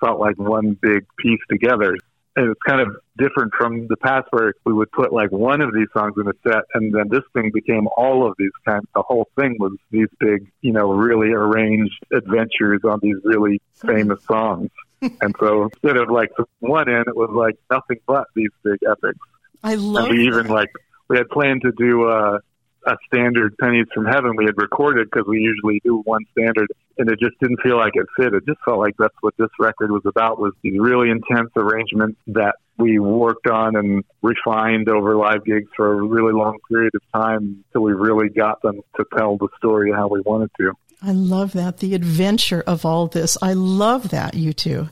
felt 0.00 0.18
like 0.18 0.38
one 0.38 0.78
big 0.80 1.06
piece 1.18 1.40
together. 1.50 1.96
And 2.36 2.50
it's 2.50 2.60
kind 2.66 2.80
of 2.80 2.96
different 3.16 3.52
from 3.54 3.86
the 3.88 3.96
past 3.96 4.26
where 4.30 4.54
we 4.64 4.72
would 4.72 4.90
put 4.92 5.12
like 5.12 5.30
one 5.30 5.60
of 5.60 5.72
these 5.72 5.88
songs 5.92 6.14
in 6.18 6.28
a 6.28 6.32
set 6.46 6.64
and 6.74 6.94
then 6.94 7.08
this 7.08 7.22
thing 7.32 7.50
became 7.52 7.88
all 7.96 8.26
of 8.26 8.34
these 8.38 8.50
kind 8.66 8.86
the 8.94 9.00
whole 9.00 9.26
thing 9.40 9.56
was 9.58 9.72
these 9.90 10.08
big 10.20 10.46
you 10.60 10.70
know 10.70 10.92
really 10.92 11.32
arranged 11.32 11.94
adventures 12.12 12.82
on 12.84 12.98
these 13.02 13.16
really 13.24 13.60
famous 13.76 14.22
songs. 14.28 14.68
And 15.00 15.34
so 15.40 15.64
instead 15.64 15.96
of 15.96 16.10
like 16.10 16.30
one 16.58 16.90
end 16.90 17.06
it 17.08 17.16
was 17.16 17.30
like 17.32 17.56
nothing 17.70 18.00
but 18.06 18.26
these 18.34 18.50
big 18.62 18.80
epics. 18.86 19.18
I 19.64 19.76
love 19.76 20.04
and 20.04 20.14
we 20.14 20.26
even 20.26 20.48
like 20.48 20.70
we 21.08 21.16
had 21.16 21.30
planned 21.30 21.62
to 21.62 21.72
do 21.72 22.06
uh 22.06 22.40
a 22.86 22.96
standard 23.06 23.56
pennies 23.58 23.86
from 23.92 24.06
heaven. 24.06 24.36
We 24.36 24.44
had 24.44 24.56
recorded 24.56 25.08
because 25.10 25.26
we 25.26 25.40
usually 25.40 25.80
do 25.84 26.02
one 26.04 26.24
standard 26.32 26.68
and 26.98 27.10
it 27.10 27.18
just 27.18 27.38
didn't 27.40 27.60
feel 27.62 27.76
like 27.76 27.92
it 27.94 28.06
fit. 28.16 28.32
It 28.32 28.46
just 28.46 28.60
felt 28.64 28.78
like 28.78 28.94
that's 28.98 29.14
what 29.20 29.34
this 29.36 29.50
record 29.58 29.90
was 29.90 30.02
about 30.06 30.38
was 30.38 30.52
these 30.62 30.78
really 30.78 31.10
intense 31.10 31.50
arrangements 31.56 32.18
that 32.28 32.54
we 32.78 32.98
worked 32.98 33.48
on 33.48 33.76
and 33.76 34.04
refined 34.22 34.88
over 34.88 35.16
live 35.16 35.44
gigs 35.44 35.68
for 35.76 35.92
a 35.92 36.02
really 36.02 36.32
long 36.32 36.58
period 36.68 36.92
of 36.94 37.02
time 37.12 37.64
until 37.66 37.82
we 37.82 37.92
really 37.92 38.28
got 38.28 38.62
them 38.62 38.80
to 38.96 39.04
tell 39.16 39.36
the 39.36 39.48
story 39.56 39.90
how 39.92 40.08
we 40.08 40.20
wanted 40.20 40.50
to 40.58 40.72
I 41.02 41.12
love 41.12 41.52
that. 41.52 41.78
The 41.78 41.94
adventure 41.94 42.64
of 42.66 42.84
all 42.86 43.06
this. 43.06 43.36
I 43.42 43.52
love 43.52 44.08
that, 44.10 44.34
you 44.34 44.52
two. 44.54 44.88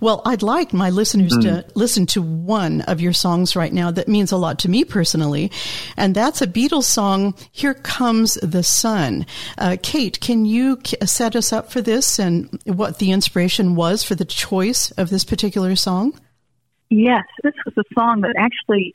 Well, 0.00 0.22
I'd 0.24 0.42
like 0.42 0.72
my 0.72 0.88
listeners 0.90 1.32
Mm. 1.34 1.42
to 1.42 1.64
listen 1.74 2.06
to 2.06 2.22
one 2.22 2.80
of 2.82 3.00
your 3.02 3.12
songs 3.12 3.54
right 3.54 3.72
now 3.72 3.90
that 3.90 4.08
means 4.08 4.32
a 4.32 4.38
lot 4.38 4.58
to 4.60 4.70
me 4.70 4.82
personally. 4.84 5.52
And 5.96 6.14
that's 6.14 6.40
a 6.40 6.46
Beatles 6.46 6.84
song, 6.84 7.34
Here 7.52 7.74
Comes 7.74 8.34
the 8.42 8.62
Sun. 8.62 9.26
Uh, 9.58 9.76
Kate, 9.82 10.18
can 10.20 10.46
you 10.46 10.78
k- 10.78 10.96
set 11.04 11.36
us 11.36 11.52
up 11.52 11.70
for 11.70 11.82
this 11.82 12.18
and 12.18 12.48
what 12.64 12.98
the 12.98 13.12
inspiration 13.12 13.74
was 13.76 14.02
for 14.02 14.14
the 14.14 14.24
choice 14.24 14.90
of 14.92 15.10
this 15.10 15.22
particular 15.24 15.76
song? 15.76 16.18
Yes, 16.88 17.24
this 17.44 17.54
was 17.66 17.74
a 17.76 17.84
song 17.94 18.22
that 18.22 18.34
actually 18.38 18.94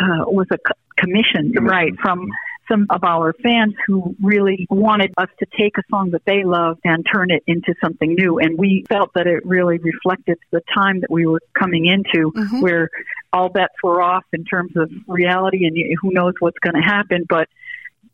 uh, 0.00 0.24
was 0.26 0.48
a 0.50 0.58
co- 0.58 0.74
commission, 0.96 1.52
right, 1.60 1.92
from 2.02 2.28
some 2.68 2.86
of 2.90 3.04
our 3.04 3.32
fans 3.42 3.74
who 3.86 4.14
really 4.22 4.66
wanted 4.70 5.12
us 5.16 5.28
to 5.40 5.46
take 5.58 5.78
a 5.78 5.82
song 5.90 6.10
that 6.10 6.22
they 6.24 6.44
loved 6.44 6.80
and 6.84 7.04
turn 7.12 7.30
it 7.30 7.42
into 7.46 7.74
something 7.82 8.14
new. 8.14 8.38
And 8.38 8.58
we 8.58 8.84
felt 8.88 9.10
that 9.14 9.26
it 9.26 9.44
really 9.44 9.78
reflected 9.78 10.38
the 10.50 10.62
time 10.74 11.00
that 11.00 11.10
we 11.10 11.26
were 11.26 11.40
coming 11.58 11.86
into, 11.86 12.30
Mhm. 12.32 12.62
where 12.62 12.88
all 13.32 13.48
bets 13.48 13.74
were 13.82 14.00
off 14.00 14.24
in 14.32 14.44
terms 14.44 14.76
of 14.76 14.90
reality 15.06 15.66
and 15.66 15.76
who 16.00 16.12
knows 16.12 16.34
what's 16.38 16.58
going 16.60 16.76
to 16.76 16.82
happen. 16.82 17.24
But 17.28 17.48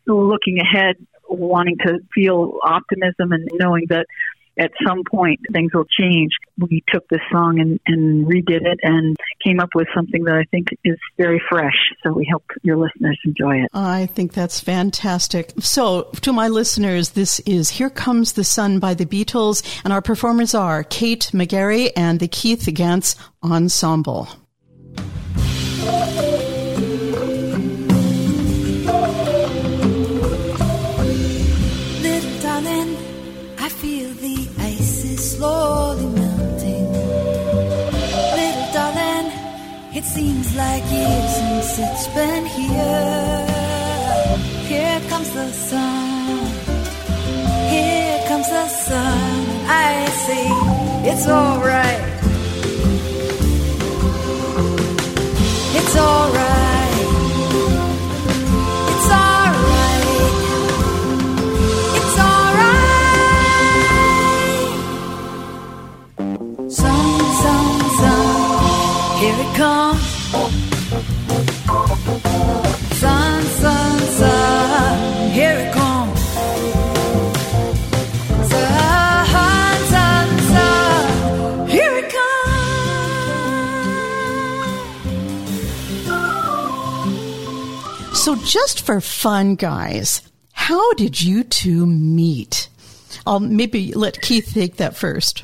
looking 0.07 0.61
ahead, 0.61 0.97
wanting 1.29 1.77
to 1.79 1.99
feel 2.15 2.59
optimism 2.63 3.33
and 3.33 3.49
knowing 3.55 3.85
that 3.91 4.07
at 4.59 4.73
some 4.87 5.03
point 5.11 5.41
things 5.53 5.73
will 5.73 5.87
change. 5.99 6.33
We 6.59 6.83
took 6.93 7.09
this 7.09 7.21
song 7.31 7.61
and, 7.61 7.81
and 7.87 8.27
redid 8.27 8.63
it 8.67 8.81
and 8.83 9.17
came 9.45 9.61
up 9.61 9.71
with 9.75 9.89
something 9.95 10.25
that 10.25 10.35
I 10.35 10.45
think 10.51 10.69
is 10.85 10.97
very 11.17 11.41
fresh. 11.49 11.77
So 12.05 12.13
we 12.13 12.29
hope 12.31 12.45
your 12.63 12.77
listeners 12.77 13.19
enjoy 13.25 13.63
it. 13.63 13.71
I 13.73 14.07
think 14.07 14.33
that's 14.33 14.61
fantastic. 14.61 15.53
So, 15.61 16.11
to 16.23 16.33
my 16.33 16.49
listeners, 16.49 17.11
this 17.11 17.41
is 17.41 17.71
Here 17.71 17.91
Comes 17.91 18.33
the 18.33 18.45
Sun 18.45 18.79
by 18.79 18.95
the 18.95 19.07
Beatles, 19.07 19.63
and 19.85 19.93
our 19.93 20.03
performers 20.03 20.55
are 20.55 20.85
Kate 20.85 21.31
McGarry 21.33 21.91
and 21.97 22.21
the 22.21 22.29
Keith 22.29 22.69
Ganz 22.75 23.17
Ensemble. 23.43 24.29
Seems 40.19 40.57
like 40.57 40.85
years 40.91 41.33
since 41.37 41.79
it's 41.87 42.07
been 42.09 42.45
here. 42.59 43.47
Here 44.71 45.01
comes 45.11 45.31
the 45.33 45.49
sun. 45.53 46.39
Here 47.73 48.19
comes 48.29 48.49
the 48.49 48.67
sun. 48.69 49.31
I 49.87 49.91
see 50.25 50.49
it's 51.11 51.27
alright. 51.29 52.03
It's 55.79 55.97
alright. 55.97 56.68
Sun, 69.59 69.97
here 69.97 70.69
it 70.69 70.83
comes. 70.83 72.21
Sun, 72.99 73.43
sun, 73.43 73.99
sun, 73.99 75.31
here 75.31 75.59
it 75.59 75.73
comes. 75.73 76.21
Sun, 78.51 79.77
sun, 79.87 80.39
sun, 80.39 81.69
here 81.69 81.97
it 81.97 82.09
comes. 88.03 88.19
So, 88.21 88.37
just 88.45 88.87
for 88.87 89.01
fun, 89.01 89.57
guys, 89.57 90.23
how 90.53 90.93
did 90.95 91.21
you 91.21 91.43
two 91.43 91.85
meet? 91.85 92.69
I'll 93.27 93.41
maybe 93.41 93.93
let 93.93 94.23
Keith 94.23 94.53
take 94.55 94.77
that 94.77 94.95
first. 94.97 95.43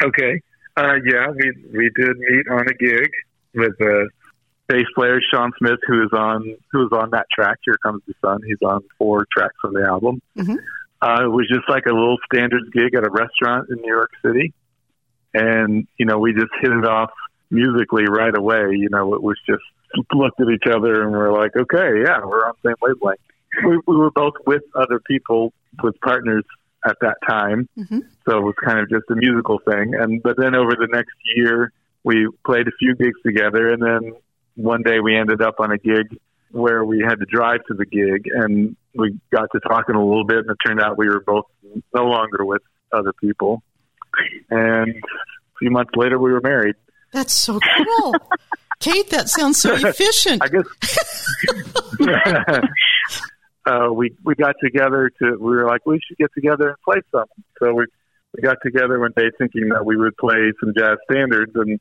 Okay. 0.00 0.40
Uh, 0.76 0.94
yeah, 1.04 1.26
we 1.28 1.52
we 1.76 1.90
did 1.94 2.16
meet 2.16 2.48
on 2.48 2.66
a 2.66 2.74
gig 2.74 3.10
with 3.54 3.80
uh, 3.80 4.04
bass 4.68 4.86
player 4.94 5.20
Sean 5.32 5.52
Smith, 5.58 5.78
who 5.86 6.02
is 6.02 6.10
on 6.12 6.56
who 6.70 6.86
is 6.86 6.92
on 6.92 7.10
that 7.10 7.26
track. 7.34 7.58
Here 7.64 7.76
comes 7.82 8.02
the 8.06 8.14
sun. 8.24 8.40
He's 8.46 8.62
on 8.64 8.82
four 8.98 9.26
tracks 9.36 9.56
on 9.64 9.72
the 9.74 9.82
album. 9.86 10.20
Mhm. 10.36 10.58
Uh, 11.00 11.24
it 11.24 11.28
was 11.28 11.48
just 11.48 11.68
like 11.68 11.86
a 11.86 11.92
little 11.92 12.18
standards 12.32 12.68
gig 12.70 12.94
at 12.94 13.04
a 13.04 13.10
restaurant 13.10 13.68
in 13.70 13.76
New 13.76 13.92
York 13.92 14.10
City, 14.24 14.52
and 15.34 15.86
you 15.98 16.06
know 16.06 16.18
we 16.18 16.32
just 16.32 16.52
hit 16.60 16.70
it 16.72 16.84
off 16.86 17.10
musically 17.50 18.04
right 18.08 18.36
away. 18.36 18.70
You 18.72 18.88
know, 18.90 19.14
it 19.14 19.22
was 19.22 19.38
just 19.46 19.62
looked 20.14 20.40
at 20.40 20.48
each 20.48 20.66
other 20.72 21.02
and 21.02 21.12
we're 21.12 21.32
like, 21.32 21.54
okay, 21.54 22.00
yeah, 22.02 22.24
we're 22.24 22.46
on 22.46 22.54
the 22.62 22.70
same 22.70 22.76
wavelength. 22.80 23.20
We, 23.62 23.78
we 23.86 23.96
were 23.96 24.10
both 24.10 24.32
with 24.46 24.62
other 24.74 24.98
people, 25.06 25.52
with 25.82 26.00
partners 26.00 26.44
at 26.86 26.96
that 27.02 27.16
time. 27.28 27.68
Mhm. 27.78 28.00
So 28.26 28.38
it 28.38 28.42
was 28.42 28.54
kind 28.64 28.78
of 28.78 28.88
just 28.88 29.04
a 29.10 29.14
musical 29.14 29.58
thing. 29.58 29.94
And 29.94 30.22
but 30.22 30.36
then 30.38 30.54
over 30.54 30.70
the 30.70 30.88
next 30.90 31.12
year, 31.36 31.72
we 32.04 32.28
played 32.44 32.68
a 32.68 32.72
few 32.78 32.94
gigs 32.94 33.20
together, 33.24 33.72
and 33.72 33.82
then 33.82 34.12
one 34.54 34.82
day 34.82 35.00
we 35.00 35.16
ended 35.16 35.40
up 35.40 35.56
on 35.58 35.72
a 35.72 35.78
gig 35.78 36.18
where 36.50 36.84
we 36.84 37.02
had 37.06 37.18
to 37.20 37.26
drive 37.26 37.64
to 37.68 37.74
the 37.74 37.86
gig, 37.86 38.28
and 38.32 38.76
we 38.94 39.18
got 39.30 39.48
to 39.52 39.60
talking 39.60 39.94
a 39.94 40.04
little 40.04 40.26
bit, 40.26 40.38
and 40.38 40.50
it 40.50 40.56
turned 40.64 40.80
out 40.80 40.98
we 40.98 41.08
were 41.08 41.20
both 41.20 41.46
no 41.94 42.04
longer 42.04 42.44
with 42.44 42.62
other 42.92 43.12
people. 43.14 43.62
And 44.50 44.90
a 44.90 45.58
few 45.58 45.70
months 45.70 45.92
later, 45.96 46.18
we 46.18 46.30
were 46.30 46.42
married. 46.42 46.76
That's 47.12 47.32
so 47.32 47.58
cool. 47.60 48.14
Kate, 48.80 49.08
that 49.10 49.28
sounds 49.28 49.60
so 49.60 49.74
efficient. 49.74 50.42
I 50.42 50.48
guess 50.48 50.66
uh, 53.66 53.92
we 53.92 54.12
we 54.24 54.34
got 54.34 54.56
together 54.62 55.10
to 55.20 55.36
we 55.36 55.54
were 55.54 55.66
like 55.66 55.86
we 55.86 56.00
should 56.06 56.18
get 56.18 56.30
together 56.34 56.70
and 56.70 56.76
play 56.84 57.00
something. 57.12 57.44
So 57.60 57.74
we 57.74 57.86
we 58.34 58.42
got 58.42 58.56
together 58.64 58.98
one 58.98 59.12
day 59.16 59.30
thinking 59.38 59.68
that 59.68 59.86
we 59.86 59.96
would 59.96 60.16
play 60.16 60.52
some 60.58 60.72
jazz 60.76 60.98
standards 61.08 61.52
and 61.54 61.78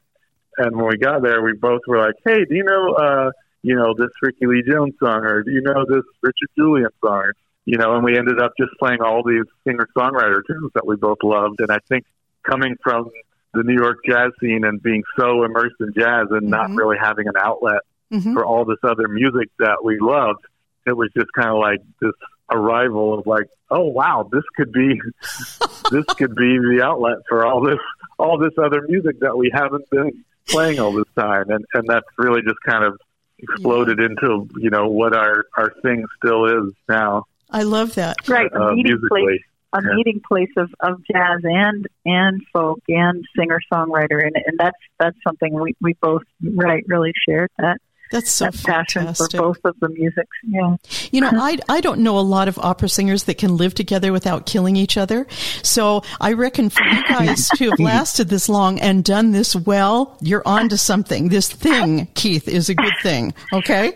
and 0.57 0.75
when 0.75 0.87
we 0.87 0.97
got 0.97 1.21
there 1.23 1.41
we 1.41 1.53
both 1.53 1.81
were 1.87 1.97
like, 1.99 2.15
Hey, 2.25 2.45
do 2.45 2.55
you 2.55 2.63
know 2.63 2.93
uh 2.93 3.31
you 3.63 3.75
know 3.75 3.93
this 3.97 4.09
Rickie 4.21 4.47
Lee 4.47 4.63
Jones 4.67 4.93
song 4.99 5.23
or 5.23 5.43
do 5.43 5.51
you 5.51 5.61
know 5.61 5.85
this 5.87 6.03
Richard 6.21 6.49
Julian 6.57 6.89
song? 7.03 7.31
You 7.65 7.77
know, 7.77 7.93
and 7.95 8.03
we 8.03 8.17
ended 8.17 8.39
up 8.41 8.53
just 8.59 8.71
playing 8.79 9.01
all 9.01 9.21
these 9.23 9.45
singer 9.67 9.87
songwriter 9.95 10.41
tunes 10.47 10.71
that 10.73 10.85
we 10.85 10.95
both 10.95 11.19
loved 11.23 11.59
and 11.61 11.71
I 11.71 11.77
think 11.87 12.05
coming 12.43 12.75
from 12.83 13.09
the 13.53 13.63
New 13.63 13.75
York 13.75 13.97
jazz 14.07 14.31
scene 14.39 14.63
and 14.63 14.81
being 14.81 15.03
so 15.19 15.43
immersed 15.43 15.75
in 15.79 15.93
jazz 15.93 16.27
and 16.31 16.49
not 16.49 16.69
Mhm. 16.69 16.77
really 16.77 16.97
having 16.99 17.27
an 17.27 17.33
outlet 17.39 17.81
Mhm. 18.11 18.33
for 18.33 18.43
all 18.45 18.65
this 18.65 18.79
other 18.83 19.07
music 19.07 19.49
that 19.59 19.83
we 19.83 19.99
loved. 19.99 20.39
It 20.87 20.97
was 20.97 21.09
just 21.15 21.31
kind 21.33 21.49
of 21.49 21.57
like 21.57 21.79
this 22.01 22.13
arrival 22.51 23.19
of 23.19 23.27
like, 23.27 23.47
oh 23.69 23.83
wow, 23.89 24.27
this 24.31 24.43
could 24.55 24.71
be 24.71 24.99
this 25.91 26.05
could 26.17 26.33
be 26.35 26.57
the 26.57 26.81
outlet 26.83 27.17
for 27.29 27.45
all 27.45 27.61
this 27.61 27.79
all 28.17 28.37
this 28.37 28.53
other 28.57 28.81
music 28.87 29.19
that 29.19 29.37
we 29.37 29.51
haven't 29.53 29.87
been 29.89 30.23
playing 30.47 30.79
all 30.79 30.93
this 30.93 31.07
time, 31.17 31.49
and 31.49 31.65
and 31.73 31.87
that's 31.87 32.07
really 32.17 32.41
just 32.41 32.59
kind 32.65 32.83
of 32.83 32.99
exploded 33.39 33.99
into 33.99 34.47
you 34.57 34.69
know 34.69 34.87
what 34.87 35.15
our 35.15 35.45
our 35.57 35.73
thing 35.81 36.05
still 36.17 36.45
is 36.45 36.73
now 36.87 37.25
I 37.49 37.63
love 37.63 37.95
that. 37.95 38.27
Right, 38.29 38.51
a 38.53 38.61
uh, 38.61 38.73
meeting 38.73 38.99
place, 39.09 39.41
a 39.73 39.81
Yeah. 39.83 39.93
meeting 39.95 40.21
place 40.25 40.51
of, 40.57 40.73
of 40.79 41.01
jazz 41.11 41.39
and 41.43 41.87
and 42.05 42.41
folk 42.53 42.81
and 42.87 43.25
singer 43.37 43.59
songwriter, 43.71 44.23
and 44.23 44.35
and 44.45 44.57
that's 44.57 44.77
that's 44.99 45.17
something 45.25 45.53
we 45.53 45.75
we 45.81 45.93
both 46.01 46.23
right 46.55 46.83
really 46.87 47.13
shared 47.27 47.49
that 47.57 47.81
That's 48.11 48.31
so 48.31 48.45
that 48.45 48.53
passion 48.63 49.01
fantastic. 49.03 49.31
for 49.31 49.37
both 49.53 49.57
of 49.63 49.79
the 49.79 49.89
musics. 49.89 50.29
Yeah, 50.43 50.75
You 51.11 51.21
know, 51.21 51.31
I, 51.33 51.57
I 51.69 51.81
don't 51.81 52.01
know 52.01 52.17
a 52.19 52.21
lot 52.21 52.47
of 52.47 52.59
opera 52.59 52.89
singers 52.89 53.23
that 53.23 53.37
can 53.37 53.57
live 53.57 53.73
together 53.73 54.11
without 54.11 54.45
killing 54.45 54.75
each 54.75 54.97
other. 54.97 55.25
So 55.63 56.03
I 56.19 56.33
reckon 56.33 56.69
for 56.71 56.83
you 56.83 57.03
guys 57.07 57.47
to 57.55 57.69
have 57.69 57.79
lasted 57.79 58.29
this 58.29 58.49
long 58.49 58.79
and 58.79 59.03
done 59.03 59.31
this 59.31 59.55
well, 59.55 60.17
you're 60.21 60.43
on 60.45 60.69
to 60.69 60.77
something. 60.77 61.29
This 61.29 61.51
thing, 61.51 62.07
Keith, 62.13 62.47
is 62.47 62.69
a 62.69 62.75
good 62.75 62.93
thing. 63.01 63.33
Okay? 63.53 63.93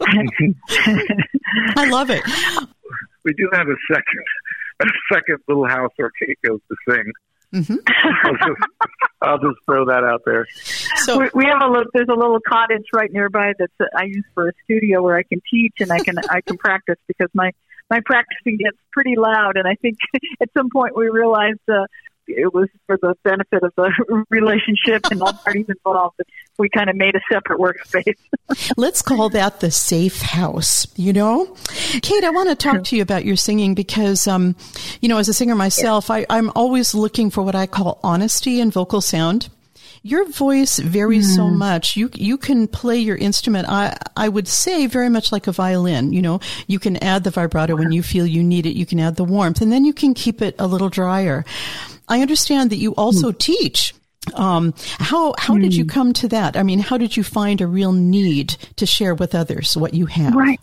I 1.76 1.86
love 1.90 2.10
it. 2.10 2.22
we 3.24 3.32
do 3.34 3.48
have 3.52 3.66
a 3.68 3.76
second 3.92 4.24
a 4.82 4.86
second 5.12 5.38
little 5.48 5.66
house 5.66 5.90
where 5.96 6.10
Kate 6.20 6.38
goes 6.44 6.60
to 6.68 6.76
sing. 6.94 7.12
Mhm. 7.54 7.78
I'll, 9.22 9.38
just, 9.38 9.56
throw 9.64 9.86
that 9.86 10.04
out 10.04 10.22
there. 10.26 10.46
So, 11.04 11.18
we, 11.18 11.30
we 11.34 11.44
have 11.46 11.62
a 11.62 11.68
little. 11.68 11.90
There's 11.92 12.08
a 12.08 12.14
little 12.14 12.40
cottage 12.40 12.84
right 12.92 13.10
nearby 13.12 13.52
that 13.58 13.70
I 13.96 14.04
use 14.04 14.24
for 14.34 14.48
a 14.48 14.52
studio 14.64 15.02
where 15.02 15.16
I 15.16 15.22
can 15.22 15.40
teach 15.50 15.74
and 15.80 15.90
I 15.90 15.98
can 15.98 16.16
I 16.30 16.40
can 16.40 16.56
practice 16.58 16.98
because 17.08 17.28
my 17.34 17.52
my 17.90 18.00
practicing 18.04 18.58
gets 18.58 18.76
pretty 18.92 19.14
loud, 19.16 19.56
and 19.56 19.66
I 19.66 19.74
think 19.76 19.98
at 20.40 20.48
some 20.56 20.70
point 20.70 20.96
we 20.96 21.08
realized. 21.08 21.60
Uh, 21.68 21.86
it 22.28 22.52
was 22.52 22.68
for 22.86 22.98
the 23.00 23.14
benefit 23.22 23.62
of 23.62 23.72
the 23.76 24.24
relationship 24.30 25.06
and 25.10 25.22
all 25.22 25.32
parties 25.32 25.66
involved. 25.68 26.20
We 26.58 26.68
kind 26.68 26.88
of 26.88 26.96
made 26.96 27.14
a 27.14 27.20
separate 27.30 27.58
workspace. 27.58 28.16
let's 28.76 29.02
call 29.02 29.28
that 29.30 29.60
the 29.60 29.70
safe 29.70 30.20
house, 30.22 30.86
you 30.96 31.12
know? 31.12 31.56
Kate, 32.02 32.24
I 32.24 32.30
want 32.30 32.48
to 32.48 32.54
talk 32.54 32.84
to 32.84 32.96
you 32.96 33.02
about 33.02 33.24
your 33.24 33.36
singing 33.36 33.74
because, 33.74 34.26
um, 34.26 34.56
you 35.00 35.08
know, 35.08 35.18
as 35.18 35.28
a 35.28 35.34
singer 35.34 35.54
myself, 35.54 36.10
I, 36.10 36.26
I'm 36.30 36.50
always 36.54 36.94
looking 36.94 37.30
for 37.30 37.42
what 37.42 37.54
I 37.54 37.66
call 37.66 38.00
honesty 38.02 38.60
in 38.60 38.70
vocal 38.70 39.00
sound. 39.00 39.48
Your 40.02 40.24
voice 40.30 40.78
varies 40.78 41.34
so 41.34 41.48
much. 41.48 41.96
You 41.96 42.10
you 42.14 42.38
can 42.38 42.68
play 42.68 42.96
your 42.96 43.16
instrument. 43.16 43.68
I 43.68 43.96
I 44.16 44.28
would 44.28 44.46
say 44.46 44.86
very 44.86 45.08
much 45.08 45.32
like 45.32 45.48
a 45.48 45.52
violin. 45.52 46.12
You 46.12 46.22
know, 46.22 46.38
you 46.68 46.78
can 46.78 46.96
add 46.98 47.24
the 47.24 47.32
vibrato 47.32 47.74
when 47.74 47.90
you 47.90 48.04
feel 48.04 48.24
you 48.24 48.44
need 48.44 48.66
it. 48.66 48.76
You 48.76 48.86
can 48.86 49.00
add 49.00 49.16
the 49.16 49.24
warmth, 49.24 49.60
and 49.60 49.72
then 49.72 49.84
you 49.84 49.92
can 49.92 50.14
keep 50.14 50.42
it 50.42 50.54
a 50.60 50.68
little 50.68 50.88
drier. 50.88 51.44
I 52.08 52.20
understand 52.20 52.70
that 52.70 52.76
you 52.76 52.92
also 52.94 53.32
teach. 53.32 53.94
Um, 54.34 54.74
how 54.98 55.34
how 55.38 55.56
did 55.56 55.74
you 55.74 55.84
come 55.84 56.12
to 56.14 56.28
that? 56.28 56.56
I 56.56 56.62
mean, 56.62 56.80
how 56.80 56.98
did 56.98 57.16
you 57.16 57.22
find 57.22 57.60
a 57.60 57.66
real 57.66 57.92
need 57.92 58.50
to 58.76 58.84
share 58.86 59.14
with 59.14 59.34
others 59.34 59.76
what 59.76 59.94
you 59.94 60.06
have? 60.06 60.34
Right. 60.34 60.58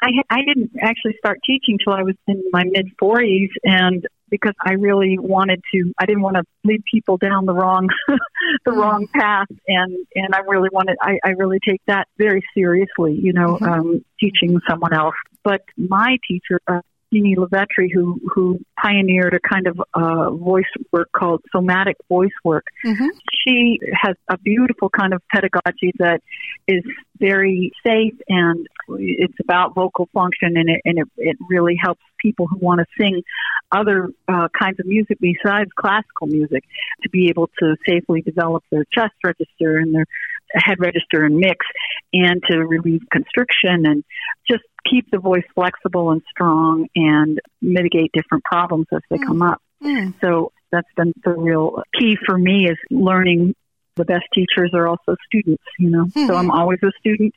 I 0.00 0.10
I 0.30 0.38
didn't 0.46 0.70
actually 0.80 1.14
start 1.18 1.40
teaching 1.46 1.78
till 1.82 1.92
I 1.92 2.02
was 2.02 2.14
in 2.26 2.42
my 2.52 2.64
mid 2.64 2.88
forties, 2.98 3.50
and 3.64 4.06
because 4.30 4.54
I 4.64 4.72
really 4.72 5.18
wanted 5.18 5.60
to, 5.74 5.92
I 5.98 6.06
didn't 6.06 6.22
want 6.22 6.36
to 6.36 6.44
lead 6.64 6.82
people 6.90 7.18
down 7.18 7.44
the 7.44 7.52
wrong 7.52 7.88
the 8.64 8.72
wrong 8.72 9.06
path, 9.14 9.48
and 9.68 9.94
and 10.14 10.34
I 10.34 10.40
really 10.48 10.70
wanted, 10.72 10.96
I 11.02 11.18
I 11.22 11.30
really 11.30 11.58
take 11.68 11.82
that 11.86 12.08
very 12.16 12.42
seriously, 12.54 13.12
you 13.12 13.34
know, 13.34 13.58
Mhm. 13.60 13.68
um, 13.70 14.04
teaching 14.18 14.58
someone 14.68 14.94
else. 14.94 15.14
But 15.44 15.60
my 15.76 16.16
teacher. 16.26 16.60
Uh, 16.66 16.80
Jeannie 17.12 17.36
LoVetri, 17.36 17.88
who 17.92 18.20
who 18.34 18.60
pioneered 18.82 19.34
a 19.34 19.40
kind 19.48 19.66
of 19.66 19.80
uh, 19.94 20.30
voice 20.30 20.64
work 20.92 21.10
called 21.12 21.42
somatic 21.54 21.96
voice 22.08 22.32
work, 22.44 22.64
Mhm. 22.84 23.08
she 23.44 23.78
has 23.92 24.16
a 24.28 24.38
beautiful 24.38 24.88
kind 24.88 25.12
of 25.12 25.22
pedagogy 25.32 25.92
that 25.98 26.22
is 26.66 26.82
very 27.18 27.72
safe 27.86 28.14
and 28.28 28.66
it's 28.98 29.38
about 29.40 29.74
vocal 29.74 30.08
function 30.12 30.56
and 30.56 30.68
it, 30.68 30.80
and 30.84 30.98
it, 30.98 31.08
it 31.18 31.36
really 31.48 31.76
helps 31.80 32.02
people 32.18 32.46
who 32.46 32.58
want 32.58 32.80
to 32.80 32.86
sing 33.00 33.22
other 33.70 34.08
uh, 34.28 34.48
kinds 34.58 34.78
of 34.80 34.86
music 34.86 35.18
besides 35.20 35.70
classical 35.76 36.26
music 36.26 36.64
to 37.02 37.08
be 37.10 37.28
able 37.28 37.48
to 37.58 37.76
safely 37.88 38.22
develop 38.22 38.64
their 38.70 38.84
chest 38.92 39.14
register 39.24 39.76
and 39.78 39.94
their 39.94 40.06
head 40.54 40.78
register 40.78 41.24
and 41.24 41.36
mix 41.36 41.64
and 42.12 42.42
to 42.50 42.58
relieve 42.58 43.02
constriction 43.10 43.86
and 43.86 44.04
just 44.50 44.62
keep 44.88 45.10
the 45.10 45.18
voice 45.18 45.44
flexible 45.54 46.10
and 46.10 46.22
strong 46.30 46.88
and 46.94 47.40
mitigate 47.60 48.10
different 48.12 48.44
problems 48.44 48.86
as 48.92 49.00
they 49.10 49.18
come 49.18 49.42
up. 49.42 49.60
Mm. 49.82 50.14
So 50.20 50.52
that's 50.70 50.88
been 50.96 51.12
the 51.24 51.32
real 51.32 51.82
key 51.98 52.16
for 52.26 52.36
me 52.36 52.66
is 52.68 52.78
learning 52.90 53.54
the 53.96 54.04
best 54.04 54.24
teachers 54.34 54.72
are 54.74 54.88
also 54.88 55.16
students, 55.26 55.62
you 55.78 55.90
know. 55.90 56.06
So 56.14 56.34
I'm 56.34 56.50
always 56.50 56.78
a 56.82 56.90
student 56.98 57.34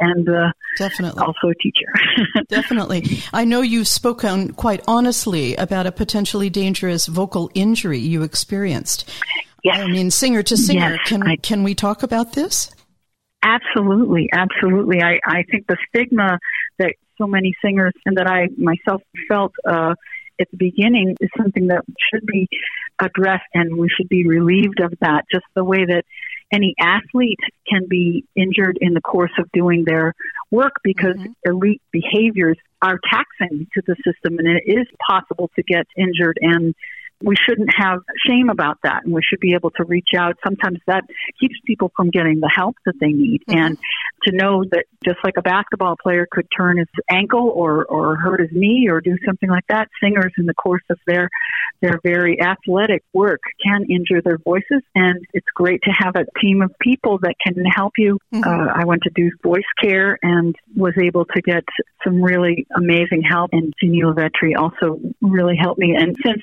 and 0.00 0.28
uh, 0.28 0.52
Definitely. 0.76 1.22
also 1.22 1.48
a 1.48 1.54
teacher. 1.54 1.86
Definitely. 2.48 3.04
I 3.32 3.44
know 3.44 3.62
you've 3.62 3.88
spoken 3.88 4.52
quite 4.52 4.82
honestly 4.86 5.54
about 5.56 5.86
a 5.86 5.92
potentially 5.92 6.50
dangerous 6.50 7.06
vocal 7.06 7.50
injury 7.54 7.98
you 7.98 8.22
experienced. 8.22 9.08
Yes, 9.64 9.78
I 9.78 9.86
mean, 9.88 10.10
singer 10.10 10.42
to 10.44 10.56
singer. 10.56 10.90
Yes, 10.96 11.08
can 11.08 11.22
I- 11.24 11.36
can 11.36 11.62
we 11.64 11.74
talk 11.74 12.02
about 12.02 12.32
this? 12.34 12.70
absolutely, 13.42 14.28
absolutely. 14.32 15.02
I, 15.02 15.18
I 15.26 15.42
think 15.50 15.66
the 15.66 15.76
stigma 15.88 16.38
that 16.78 16.94
so 17.18 17.26
many 17.26 17.52
singers 17.62 17.92
and 18.06 18.16
that 18.16 18.26
I 18.26 18.48
myself 18.56 19.02
felt 19.28 19.52
uh, 19.68 19.94
at 20.40 20.50
the 20.50 20.56
beginning 20.56 21.14
is 21.20 21.28
something 21.36 21.66
that 21.68 21.82
should 22.10 22.24
be 22.26 22.48
addressed 23.00 23.44
and 23.52 23.76
we 23.76 23.88
should 23.94 24.08
be 24.08 24.26
relieved 24.26 24.80
of 24.80 24.94
that, 25.00 25.24
just 25.30 25.44
the 25.54 25.62
way 25.64 25.84
that 25.84 26.04
any 26.52 26.74
athlete 26.80 27.38
can 27.68 27.86
be 27.88 28.24
injured 28.34 28.78
in 28.80 28.94
the 28.94 29.00
course 29.00 29.32
of 29.38 29.50
doing 29.52 29.84
their 29.84 30.14
work 30.50 30.76
because 30.82 31.16
Mhm. 31.16 31.34
elite 31.44 31.82
behaviors 31.92 32.56
are 32.80 32.98
taxing 33.10 33.66
to 33.74 33.82
the 33.86 33.96
system 34.04 34.38
and 34.38 34.48
it 34.48 34.62
is 34.66 34.86
possible 35.06 35.50
to 35.56 35.62
get 35.62 35.86
injured 35.96 36.38
and 36.40 36.74
we 37.22 37.36
shouldn't 37.36 37.70
have 37.74 38.00
shame 38.26 38.48
about 38.48 38.78
that 38.82 39.04
and 39.04 39.12
we 39.14 39.22
should 39.22 39.40
be 39.40 39.54
able 39.54 39.70
to 39.70 39.84
reach 39.84 40.10
out 40.16 40.36
sometimes 40.44 40.78
that 40.86 41.04
keeps 41.40 41.54
people 41.66 41.90
from 41.96 42.10
getting 42.10 42.40
the 42.40 42.50
help 42.54 42.76
that 42.84 42.94
they 43.00 43.12
need 43.12 43.42
Mhm. 43.48 43.56
and 43.56 43.78
to 44.26 44.32
know 44.32 44.64
that 44.70 44.84
just 45.04 45.18
like 45.24 45.34
a 45.36 45.42
basketball 45.42 45.96
player 46.02 46.26
could 46.30 46.46
turn 46.56 46.78
his 46.78 46.88
ankle 47.10 47.50
or 47.54 47.84
or 47.84 48.16
hurt 48.16 48.40
his 48.40 48.50
knee 48.52 48.88
or 48.88 49.00
do 49.00 49.16
something 49.26 49.48
like 49.48 49.66
that 49.68 49.88
singers 50.02 50.32
in 50.38 50.46
the 50.46 50.54
course 50.54 50.82
of 50.90 50.98
their 51.06 51.28
their 51.80 52.00
very 52.02 52.40
athletic 52.40 53.02
work 53.12 53.40
can 53.64 53.84
injure 53.90 54.22
their 54.22 54.38
voices 54.38 54.82
and 54.94 55.24
it's 55.32 55.46
great 55.54 55.80
to 55.82 55.90
have 55.90 56.14
a 56.16 56.24
team 56.40 56.62
of 56.62 56.72
people 56.80 57.18
that 57.18 57.34
can 57.44 57.64
help 57.64 57.92
you 57.98 58.18
Mhm. 58.32 58.46
uh, 58.46 58.72
i 58.74 58.84
went 58.84 59.02
to 59.02 59.10
do 59.14 59.30
voice 59.42 59.62
care 59.82 60.18
and 60.22 60.54
was 60.76 60.94
able 61.00 61.24
to 61.26 61.42
get 61.42 61.64
some 62.02 62.22
really 62.22 62.66
amazing 62.76 63.22
help 63.22 63.50
and 63.52 63.72
Jeannie 63.80 64.02
LoVetri 64.02 64.56
also 64.56 65.00
really 65.20 65.56
helped 65.56 65.78
me 65.78 65.94
and 65.94 66.16
since 66.24 66.42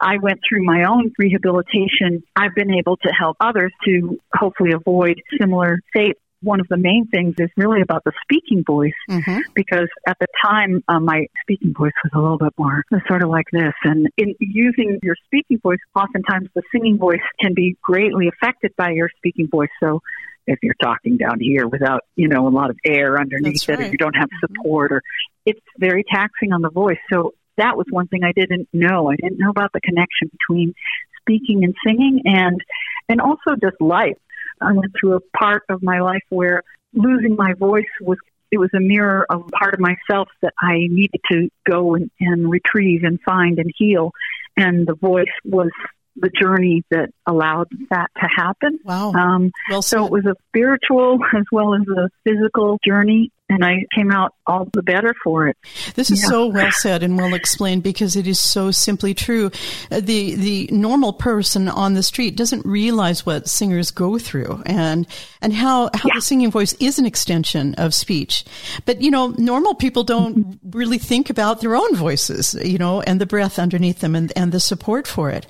I 0.00 0.16
went 0.16 0.40
through 0.48 0.64
my 0.64 0.84
own 0.84 1.12
rehabilitation. 1.18 2.22
I've 2.34 2.54
been 2.54 2.72
able 2.72 2.96
to 2.98 3.08
help 3.08 3.36
others 3.40 3.72
to 3.84 4.18
hopefully 4.34 4.72
avoid 4.72 5.20
similar 5.38 5.80
fate. 5.92 6.16
One 6.42 6.60
of 6.60 6.68
the 6.68 6.76
main 6.76 7.06
things 7.08 7.34
is 7.38 7.50
really 7.56 7.82
about 7.82 8.04
the 8.04 8.12
speaking 8.22 8.64
voice 8.66 8.92
Mm-hmm. 9.08 9.40
because 9.54 9.88
at 10.06 10.16
the 10.20 10.26
time 10.44 10.82
uh, 10.88 11.00
my 11.00 11.26
speaking 11.42 11.74
voice 11.76 11.92
was 12.04 12.12
a 12.14 12.18
little 12.18 12.38
bit 12.38 12.52
more 12.56 12.84
sort 13.08 13.22
of 13.22 13.28
like 13.28 13.46
this. 13.52 13.72
And 13.84 14.08
in 14.16 14.34
using 14.38 14.98
your 15.02 15.16
speaking 15.26 15.58
voice, 15.62 15.78
oftentimes 15.94 16.48
the 16.54 16.62
singing 16.72 16.96
voice 16.98 17.20
can 17.40 17.54
be 17.54 17.76
greatly 17.82 18.28
affected 18.28 18.72
by 18.76 18.90
your 18.90 19.10
speaking 19.16 19.48
voice. 19.48 19.68
So 19.82 20.00
if 20.46 20.58
you're 20.62 20.76
talking 20.82 21.16
down 21.16 21.38
here 21.40 21.66
without, 21.68 22.02
you 22.16 22.28
know, 22.28 22.48
a 22.48 22.50
lot 22.50 22.70
of 22.70 22.78
air 22.84 23.18
underneath 23.18 23.66
That's 23.66 23.68
it, 23.68 23.72
right. 23.72 23.86
if 23.86 23.92
you 23.92 23.98
don't 23.98 24.16
have 24.16 24.28
support, 24.40 24.92
or 24.92 25.02
it's 25.44 25.60
very 25.78 26.04
taxing 26.10 26.52
on 26.52 26.62
the 26.62 26.70
voice. 26.70 26.98
So 27.12 27.34
that 27.56 27.76
was 27.76 27.86
one 27.90 28.08
thing 28.08 28.24
I 28.24 28.32
didn't 28.32 28.68
know. 28.72 29.10
I 29.10 29.16
didn't 29.16 29.38
know 29.38 29.50
about 29.50 29.72
the 29.72 29.80
connection 29.80 30.30
between 30.30 30.74
speaking 31.20 31.64
and 31.64 31.74
singing, 31.86 32.22
and 32.24 32.60
and 33.08 33.20
also 33.20 33.54
just 33.60 33.80
life. 33.80 34.16
I 34.60 34.72
went 34.72 34.92
through 34.98 35.16
a 35.16 35.20
part 35.36 35.64
of 35.68 35.82
my 35.82 36.00
life 36.00 36.22
where 36.28 36.62
losing 36.92 37.36
my 37.36 37.54
voice 37.54 37.84
was 38.00 38.18
it 38.50 38.58
was 38.58 38.70
a 38.74 38.80
mirror 38.80 39.24
of 39.30 39.46
part 39.48 39.74
of 39.74 39.80
myself 39.80 40.28
that 40.42 40.52
I 40.60 40.88
needed 40.90 41.20
to 41.30 41.48
go 41.68 41.94
and, 41.94 42.10
and 42.18 42.50
retrieve 42.50 43.04
and 43.04 43.20
find 43.24 43.58
and 43.58 43.72
heal. 43.76 44.10
And 44.56 44.88
the 44.88 44.94
voice 44.94 45.30
was 45.44 45.70
the 46.16 46.30
journey 46.30 46.82
that 46.90 47.10
allowed 47.26 47.68
that 47.90 48.08
to 48.20 48.28
happen. 48.28 48.80
Wow. 48.84 49.12
Um, 49.12 49.52
well 49.70 49.82
so 49.82 50.04
it 50.04 50.10
was 50.10 50.26
a 50.26 50.34
spiritual 50.48 51.20
as 51.36 51.44
well 51.52 51.74
as 51.74 51.82
a 51.88 52.10
physical 52.24 52.78
journey. 52.84 53.30
And 53.50 53.64
I 53.64 53.84
came 53.92 54.12
out 54.12 54.34
all 54.46 54.68
the 54.72 54.82
better 54.82 55.14
for 55.22 55.48
it. 55.48 55.56
This 55.96 56.10
is 56.10 56.22
yeah. 56.22 56.28
so 56.28 56.46
well 56.46 56.70
said 56.70 57.02
and 57.02 57.18
well 57.18 57.34
explained 57.34 57.82
because 57.82 58.14
it 58.14 58.26
is 58.26 58.38
so 58.38 58.70
simply 58.70 59.12
true. 59.12 59.50
Uh, 59.90 60.00
the 60.00 60.34
the 60.36 60.68
normal 60.72 61.12
person 61.12 61.68
on 61.68 61.94
the 61.94 62.02
street 62.02 62.36
doesn't 62.36 62.64
realize 62.64 63.26
what 63.26 63.48
singers 63.48 63.90
go 63.90 64.18
through 64.18 64.62
and 64.66 65.06
and 65.42 65.52
how 65.52 65.90
how 65.94 66.08
yeah. 66.08 66.14
the 66.14 66.22
singing 66.22 66.50
voice 66.50 66.74
is 66.74 66.98
an 66.98 67.06
extension 67.06 67.74
of 67.74 67.92
speech. 67.92 68.44
But 68.86 69.02
you 69.02 69.10
know, 69.10 69.34
normal 69.36 69.74
people 69.74 70.04
don't 70.04 70.38
mm-hmm. 70.38 70.70
really 70.70 70.98
think 70.98 71.28
about 71.28 71.60
their 71.60 71.74
own 71.74 71.96
voices, 71.96 72.54
you 72.54 72.78
know, 72.78 73.00
and 73.02 73.20
the 73.20 73.26
breath 73.26 73.58
underneath 73.58 73.98
them 73.98 74.14
and 74.14 74.32
and 74.36 74.52
the 74.52 74.60
support 74.60 75.08
for 75.08 75.30
it. 75.30 75.46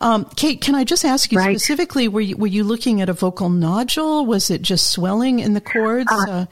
Um, 0.00 0.24
Kate, 0.36 0.60
can 0.60 0.74
I 0.74 0.82
just 0.82 1.04
ask 1.04 1.30
you 1.30 1.38
right. 1.38 1.58
specifically? 1.58 2.08
Were 2.08 2.20
you 2.20 2.36
were 2.36 2.48
you 2.48 2.64
looking 2.64 3.00
at 3.00 3.08
a 3.08 3.12
vocal 3.12 3.48
nodule? 3.48 4.26
Was 4.26 4.50
it 4.50 4.60
just 4.60 4.90
swelling 4.90 5.38
in 5.38 5.54
the 5.54 5.60
cords? 5.60 6.10
Uh, 6.10 6.30
uh, 6.30 6.46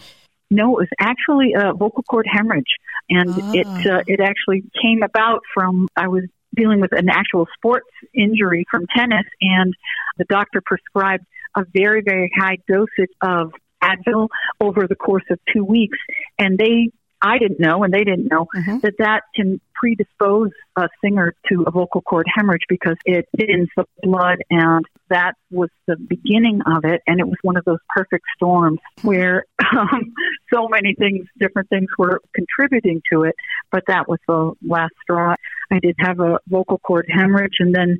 no, 0.53 0.79
it 0.79 0.81
was 0.81 0.89
actually 1.01 1.55
a 1.57 1.73
vocal 1.73 2.03
cord 2.03 2.27
hemorrhage, 2.31 2.77
and 3.09 3.35
ah. 3.39 3.49
it 3.53 3.69
uh, 3.87 4.01
it 4.07 4.21
actually 4.21 4.65
came 4.81 5.03
about 5.03 5.41
from 5.55 5.89
I 5.97 6.09
was 6.09 6.25
dealing 6.55 6.81
with 6.81 6.93
an 6.93 7.09
actual 7.09 7.47
sports 7.55 7.89
injury 8.15 8.67
from 8.71 8.87
tennis, 8.95 9.27
and 9.41 9.75
the 10.19 10.25
doctor 10.29 10.63
prescribed 10.65 11.25
a 11.57 11.65
very 11.75 12.03
very 12.03 12.31
high 12.37 12.59
dosage 12.69 13.13
of 13.23 13.53
Advil 13.83 14.29
over 14.61 14.87
the 14.87 14.95
course 14.95 15.25
of 15.31 15.41
two 15.53 15.65
weeks, 15.65 15.99
and 16.39 16.59
they 16.59 16.91
I 17.23 17.39
didn't 17.39 17.61
know 17.61 17.85
and 17.85 17.93
they 17.95 18.05
didn't 18.05 18.29
know 18.31 18.47
mm-hmm. 18.55 18.79
that 18.79 18.95
that 18.99 19.23
can 19.35 19.61
predispose 19.75 20.51
a 20.77 20.89
singer 21.03 21.35
to 21.49 21.65
a 21.67 21.71
vocal 21.71 22.03
cord 22.03 22.27
hemorrhage 22.35 22.63
because 22.69 22.97
it 23.05 23.29
thins 23.37 23.69
the 23.77 23.85
blood 24.03 24.39
and 24.51 24.85
that 25.09 25.35
was 25.51 25.69
the 25.87 25.97
beginning 25.97 26.61
of 26.67 26.85
it 26.85 27.03
and 27.07 27.21
it 27.21 27.27
was 27.27 27.37
one 27.43 27.57
of 27.57 27.65
those 27.65 27.79
perfect 27.89 28.25
storms 28.37 28.79
where 29.03 29.45
um, 29.77 30.13
so 30.53 30.69
many 30.69 30.95
things 30.95 31.27
different 31.39 31.69
things 31.69 31.89
were 31.99 32.21
contributing 32.35 33.03
to 33.13 33.23
it 33.23 33.35
but 33.71 33.83
that 33.87 34.09
was 34.09 34.19
the 34.29 34.53
last 34.67 34.93
straw 35.03 35.35
i 35.73 35.79
did 35.81 35.97
have 35.99 36.21
a 36.21 36.39
vocal 36.47 36.79
cord 36.79 37.07
hemorrhage 37.09 37.57
and 37.59 37.75
then 37.75 37.99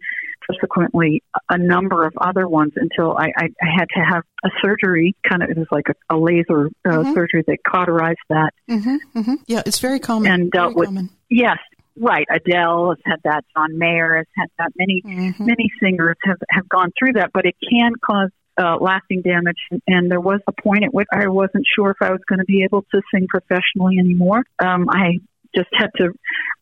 subsequently 0.51 1.23
a 1.49 1.59
number 1.59 2.07
of 2.07 2.13
other 2.21 2.49
ones 2.49 2.73
until 2.77 3.17
I, 3.17 3.33
I, 3.37 3.45
I 3.61 3.67
had 3.79 3.89
to 3.91 4.01
have 4.01 4.25
a 4.45 4.49
surgery. 4.61 5.15
Kind 5.29 5.43
of, 5.43 5.51
it 5.51 5.59
was 5.59 5.69
like 5.71 5.87
a, 5.89 6.15
a 6.15 6.19
laser 6.19 6.67
uh, 6.85 6.89
mm-hmm. 6.89 7.15
surgery 7.15 7.45
that 7.47 7.59
cauterized 7.67 8.19
that. 8.29 8.53
Mm-hmm, 8.71 8.97
mm-hmm. 9.19 9.35
Yeah, 9.47 9.63
it's 9.67 9.79
very 9.79 10.01
common. 10.01 10.31
And 10.31 10.51
dealt 10.51 10.75
with 10.75 10.89
common. 10.89 11.11
yes, 11.31 11.59
right. 11.99 12.27
Adele 12.31 12.91
has 12.91 12.99
had 13.05 13.21
that. 13.25 13.45
John 13.57 13.79
Mayer 13.79 14.17
has 14.17 14.27
had 14.37 14.49
that. 14.59 14.73
Many 14.77 15.03
mm-hmm. 15.05 15.45
many 15.45 15.71
singers 15.81 16.17
have 16.25 16.39
have 16.51 16.69
gone 16.69 16.93
through 16.99 17.15
that, 17.15 17.31
but 17.33 17.45
it 17.47 17.57
can 17.69 17.93
cause 18.05 18.31
uh, 18.59 18.77
lasting 18.81 19.23
damage. 19.23 19.59
And 19.87 20.11
there 20.11 20.21
was 20.21 20.41
a 20.47 20.53
point 20.53 20.85
at 20.85 20.93
which 20.93 21.09
I 21.13 21.29
wasn't 21.29 21.65
sure 21.75 21.91
if 21.91 21.97
I 22.01 22.11
was 22.11 22.21
going 22.29 22.39
to 22.39 22.45
be 22.45 22.65
able 22.65 22.83
to 22.93 23.03
sing 23.13 23.27
professionally 23.29 23.99
anymore. 23.99 24.45
Um, 24.59 24.89
I 24.91 25.21
just 25.55 25.69
had 25.73 25.91
to 25.97 26.13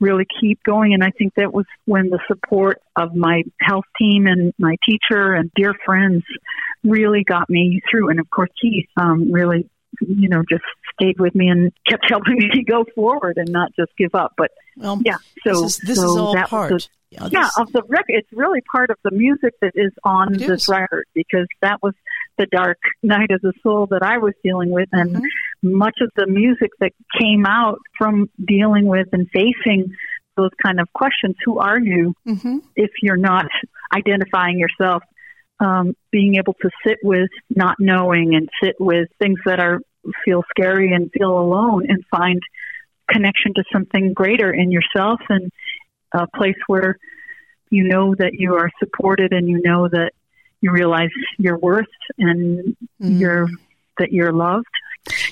really 0.00 0.26
keep 0.40 0.62
going. 0.64 0.94
And 0.94 1.02
I 1.02 1.10
think 1.10 1.34
that 1.36 1.52
was 1.52 1.66
when 1.84 2.10
the 2.10 2.18
support 2.26 2.80
of 2.96 3.14
my 3.14 3.42
health 3.60 3.84
team 3.98 4.26
and 4.26 4.52
my 4.58 4.76
teacher 4.88 5.32
and 5.32 5.50
dear 5.54 5.74
friends 5.84 6.24
really 6.82 7.24
got 7.24 7.48
me 7.48 7.80
through. 7.90 8.10
And 8.10 8.20
of 8.20 8.28
course, 8.30 8.50
Keith 8.60 8.88
um, 8.96 9.32
really, 9.32 9.68
you 10.00 10.28
know, 10.28 10.42
just 10.48 10.64
stayed 10.94 11.18
with 11.18 11.34
me 11.34 11.48
and 11.48 11.72
kept 11.88 12.06
helping 12.08 12.36
me 12.36 12.48
to 12.54 12.62
go 12.62 12.84
forward 12.94 13.36
and 13.36 13.50
not 13.50 13.70
just 13.76 13.90
give 13.96 14.14
up. 14.14 14.34
But 14.36 14.50
well, 14.76 15.00
yeah, 15.04 15.16
so 15.46 15.62
this 15.62 15.78
is, 15.78 15.80
this 15.86 15.96
so 15.98 16.04
is 16.04 16.16
all 16.16 16.44
part. 16.44 16.88
Yeah, 17.10 17.28
yeah, 17.32 17.50
of 17.58 17.72
the 17.72 17.82
record. 17.88 18.06
It's 18.08 18.32
really 18.32 18.60
part 18.60 18.90
of 18.90 18.96
the 19.02 19.10
music 19.10 19.54
that 19.62 19.72
is 19.74 19.90
on 20.04 20.32
this 20.32 20.62
is. 20.62 20.68
record 20.68 21.06
because 21.12 21.48
that 21.60 21.82
was 21.82 21.94
the 22.38 22.46
dark 22.46 22.78
night 23.02 23.32
of 23.32 23.40
the 23.40 23.52
soul 23.64 23.88
that 23.90 24.04
I 24.04 24.18
was 24.18 24.34
dealing 24.44 24.70
with, 24.70 24.88
and 24.92 25.16
mm-hmm. 25.16 25.24
Much 25.62 25.98
of 26.00 26.10
the 26.16 26.26
music 26.26 26.70
that 26.80 26.92
came 27.18 27.46
out 27.46 27.78
from 27.98 28.30
dealing 28.46 28.86
with 28.86 29.08
and 29.12 29.28
facing 29.30 29.94
those 30.36 30.50
kind 30.62 30.80
of 30.80 30.92
questions. 30.92 31.36
Who 31.44 31.58
are 31.58 31.78
you 31.78 32.14
mm-hmm. 32.26 32.58
if 32.76 32.90
you're 33.02 33.16
not 33.16 33.46
identifying 33.94 34.58
yourself? 34.58 35.02
Um, 35.58 35.94
being 36.10 36.36
able 36.36 36.54
to 36.62 36.70
sit 36.86 36.98
with 37.02 37.28
not 37.50 37.76
knowing 37.78 38.34
and 38.34 38.48
sit 38.62 38.76
with 38.80 39.08
things 39.18 39.38
that 39.44 39.60
are 39.60 39.80
feel 40.24 40.42
scary 40.56 40.94
and 40.94 41.10
feel 41.12 41.38
alone 41.38 41.84
and 41.86 42.02
find 42.10 42.40
connection 43.10 43.52
to 43.54 43.64
something 43.70 44.14
greater 44.14 44.50
in 44.50 44.70
yourself 44.70 45.20
and 45.28 45.50
a 46.12 46.26
place 46.34 46.56
where 46.66 46.96
you 47.70 47.84
know 47.84 48.14
that 48.14 48.32
you 48.34 48.54
are 48.54 48.70
supported 48.78 49.32
and 49.32 49.48
you 49.48 49.60
know 49.62 49.88
that 49.88 50.12
you 50.60 50.70
realize 50.72 51.10
your 51.38 51.58
worth 51.58 51.86
and 52.18 52.76
mm. 53.02 53.20
you're 53.20 53.48
that 53.98 54.12
you're 54.12 54.32
loved 54.32 54.66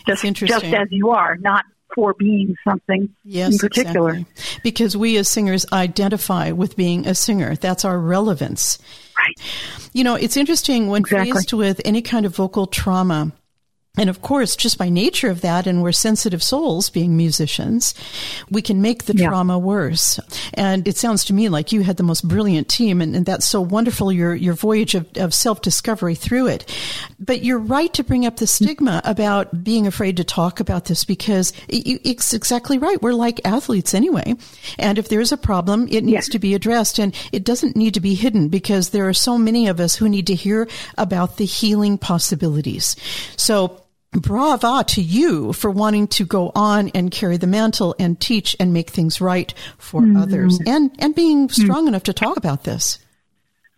just, 0.06 0.24
just 0.34 0.64
as 0.64 0.88
you 0.90 1.10
are, 1.10 1.36
not 1.36 1.64
for 1.94 2.14
being 2.14 2.54
something 2.64 3.08
yes, 3.24 3.52
in 3.52 3.58
particular. 3.58 4.10
Exactly. 4.10 4.60
Because 4.62 4.96
we 4.96 5.16
as 5.16 5.28
singers 5.28 5.66
identify 5.72 6.52
with 6.52 6.76
being 6.76 7.06
a 7.06 7.14
singer. 7.14 7.56
That's 7.56 7.84
our 7.84 7.98
relevance. 7.98 8.78
Right. 9.16 9.34
You 9.92 10.04
know, 10.04 10.14
it's 10.14 10.36
interesting 10.36 10.88
when 10.88 11.00
exactly. 11.00 11.32
faced 11.32 11.52
with 11.52 11.80
any 11.84 12.02
kind 12.02 12.26
of 12.26 12.36
vocal 12.36 12.66
trauma, 12.66 13.32
and 13.98 14.08
of 14.08 14.22
course, 14.22 14.56
just 14.56 14.78
by 14.78 14.88
nature 14.88 15.28
of 15.28 15.40
that, 15.40 15.66
and 15.66 15.82
we're 15.82 15.92
sensitive 15.92 16.42
souls 16.42 16.88
being 16.88 17.16
musicians, 17.16 17.94
we 18.50 18.62
can 18.62 18.80
make 18.80 19.04
the 19.04 19.16
yeah. 19.16 19.28
trauma 19.28 19.58
worse. 19.58 20.20
And 20.54 20.86
it 20.86 20.96
sounds 20.96 21.24
to 21.26 21.32
me 21.32 21.48
like 21.48 21.72
you 21.72 21.82
had 21.82 21.96
the 21.96 22.02
most 22.02 22.26
brilliant 22.26 22.68
team, 22.68 23.00
and, 23.00 23.16
and 23.16 23.26
that's 23.26 23.46
so 23.46 23.60
wonderful, 23.60 24.12
your, 24.12 24.34
your 24.34 24.54
voyage 24.54 24.94
of, 24.94 25.08
of 25.16 25.34
self 25.34 25.62
discovery 25.62 26.14
through 26.14 26.46
it. 26.46 26.72
But 27.18 27.42
you're 27.42 27.58
right 27.58 27.92
to 27.94 28.04
bring 28.04 28.24
up 28.24 28.36
the 28.36 28.46
stigma 28.46 29.02
about 29.04 29.64
being 29.64 29.86
afraid 29.86 30.16
to 30.18 30.24
talk 30.24 30.60
about 30.60 30.84
this 30.84 31.04
because 31.04 31.52
it's 31.68 32.32
exactly 32.32 32.78
right. 32.78 33.02
We're 33.02 33.12
like 33.14 33.40
athletes 33.44 33.94
anyway. 33.94 34.34
And 34.78 34.98
if 34.98 35.08
there's 35.08 35.32
a 35.32 35.36
problem, 35.36 35.88
it 35.88 36.04
needs 36.04 36.26
yes. 36.26 36.28
to 36.28 36.38
be 36.38 36.54
addressed, 36.54 36.98
and 36.98 37.14
it 37.32 37.44
doesn't 37.44 37.76
need 37.76 37.94
to 37.94 38.00
be 38.00 38.14
hidden 38.14 38.48
because 38.48 38.90
there 38.90 39.08
are 39.08 39.14
so 39.14 39.38
many 39.38 39.66
of 39.66 39.80
us 39.80 39.96
who 39.96 40.08
need 40.08 40.26
to 40.28 40.34
hear 40.34 40.68
about 40.96 41.36
the 41.36 41.44
healing 41.44 41.98
possibilities. 41.98 42.96
So, 43.36 43.82
brava 44.12 44.84
to 44.88 45.02
you 45.02 45.52
for 45.52 45.70
wanting 45.70 46.06
to 46.08 46.24
go 46.24 46.50
on 46.54 46.88
and 46.90 47.10
carry 47.10 47.36
the 47.36 47.46
mantle 47.46 47.94
and 47.98 48.20
teach 48.20 48.56
and 48.58 48.72
make 48.72 48.90
things 48.90 49.20
right 49.20 49.52
for 49.76 50.00
mm-hmm. 50.00 50.16
others 50.16 50.58
and, 50.66 50.90
and 50.98 51.14
being 51.14 51.48
strong 51.48 51.80
mm-hmm. 51.80 51.88
enough 51.88 52.04
to 52.04 52.12
talk 52.12 52.36
about 52.36 52.64
this. 52.64 52.98